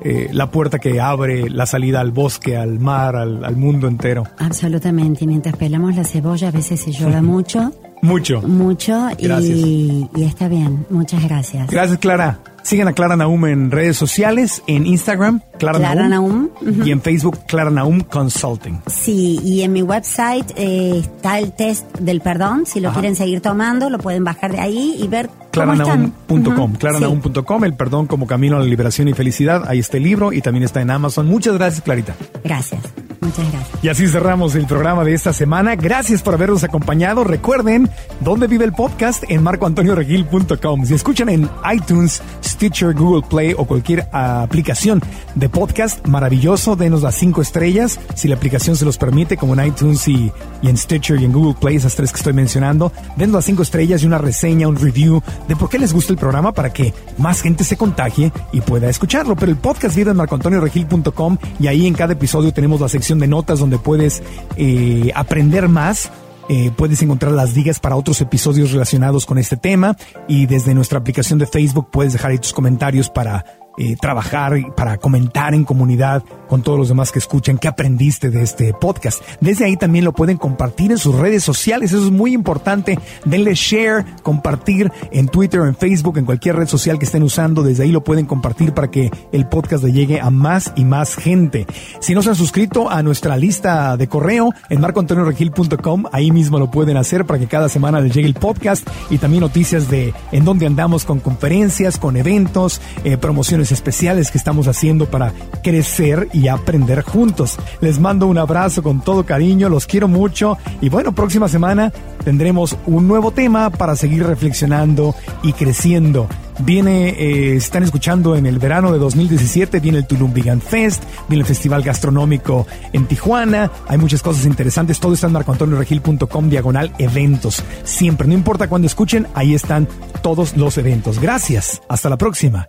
[0.05, 4.25] eh, la puerta que abre la salida al bosque, al mar, al, al mundo entero.
[4.39, 5.25] Absolutamente.
[5.25, 7.73] Y mientras pelamos la cebolla, a veces se llora mucho.
[8.03, 8.43] Mucho.
[8.43, 9.43] mucho Gracias.
[9.59, 10.85] y, y está bien.
[10.91, 11.71] Muchas gracias.
[11.71, 12.39] Gracias, Clara.
[12.63, 16.49] Sigan a Clara Naum en redes sociales, en Instagram, Clara, Nahum,
[16.85, 18.81] y en Facebook, Clara Naum Consulting.
[18.87, 22.67] Sí, y en mi website eh, está el test del perdón.
[22.67, 23.01] Si lo Ajá.
[23.01, 25.31] quieren seguir tomando, lo pueden bajar de ahí y ver.
[25.53, 29.63] Claranaum.com, Ujú, claranaum.com, el perdón como camino a la liberación y felicidad.
[29.69, 31.27] Ahí está el libro y también está en Amazon.
[31.29, 32.15] Muchas gracias, Clarita.
[32.43, 32.81] Gracias.
[33.21, 33.85] Muchas gracias.
[33.85, 35.77] Y así cerramos el programa de esta semana.
[35.77, 37.23] Gracias por habernos acompañado.
[37.25, 37.89] Recuerden,
[38.21, 39.23] ¿dónde vive el podcast?
[39.29, 40.85] En marcoantonioregil.com.
[40.87, 45.01] Si escuchan en iTunes, Stitcher, Google Play o cualquier aplicación
[45.37, 46.77] de podcast, maravilloso.
[46.77, 47.99] Denos las cinco estrellas.
[48.15, 50.33] Si la aplicación se los permite, como en iTunes y,
[50.63, 52.93] y en Stitcher y en Google Play, esas tres que estoy mencionando.
[53.17, 56.19] Denos las cinco estrellas y una reseña, un review de por qué les gusta el
[56.19, 59.37] programa para que más gente se contagie y pueda escucharlo.
[59.37, 63.27] Pero el podcast vive en marcoantonioregil.com y ahí en cada episodio tenemos la sección de
[63.27, 64.23] notas donde puedes
[64.57, 66.11] eh, aprender más.
[66.51, 69.97] Eh, puedes encontrar las ligas para otros episodios relacionados con este tema
[70.29, 74.99] y desde nuestra aplicación de Facebook puedes dejar ahí tus comentarios para eh, trabajar, para
[74.99, 79.21] comentar en comunidad con todos los demás que escuchan qué aprendiste de este podcast.
[79.41, 82.99] Desde ahí también lo pueden compartir en sus redes sociales, eso es muy importante.
[83.25, 87.63] Denle share, compartir en Twitter, en Facebook, en cualquier red social que estén usando.
[87.63, 91.17] Desde ahí lo pueden compartir para que el podcast le llegue a más y más
[91.17, 91.67] gente.
[92.01, 96.71] Si no se han suscrito a nuestra lista de correo en marcoantonioregil.com, ahí mismo lo
[96.71, 100.45] pueden hacer para que cada semana les llegue el podcast y también noticias de en
[100.45, 105.33] dónde andamos con conferencias, con eventos, eh, promociones especiales que estamos haciendo para
[105.63, 107.59] crecer y aprender juntos.
[107.81, 111.93] Les mando un abrazo con todo cariño, los quiero mucho y bueno, próxima semana
[112.25, 116.29] tendremos un nuevo tema para seguir reflexionando y creciendo.
[116.61, 121.43] Viene, eh, están escuchando en el verano de 2017, viene el Tulum Vegan Fest, viene
[121.43, 127.63] el Festival Gastronómico en Tijuana, hay muchas cosas interesantes, todo está en marcoantonioregil.com diagonal eventos.
[127.83, 129.89] Siempre, no importa cuándo escuchen, ahí están
[130.23, 131.19] todos los eventos.
[131.19, 132.69] Gracias, hasta la próxima.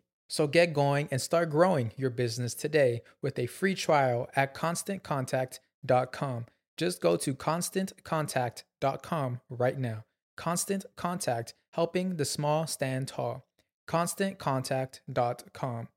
[0.31, 6.45] So get going and start growing your business today with a free trial at constantcontact.com.
[6.77, 10.05] Just go to constantcontact.com right now.
[10.37, 13.45] Constant Contact, helping the small stand tall.
[13.89, 15.87] ConstantContact.com.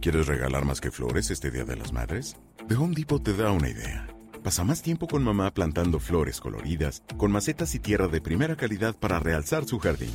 [0.00, 2.36] ¿Quieres regalar más que flores este Día de las Madres?
[2.68, 4.06] The Home Depot te da una idea.
[4.44, 8.94] Pasa más tiempo con mamá plantando flores coloridas, con macetas y tierra de primera calidad
[8.94, 10.14] para realzar su jardín.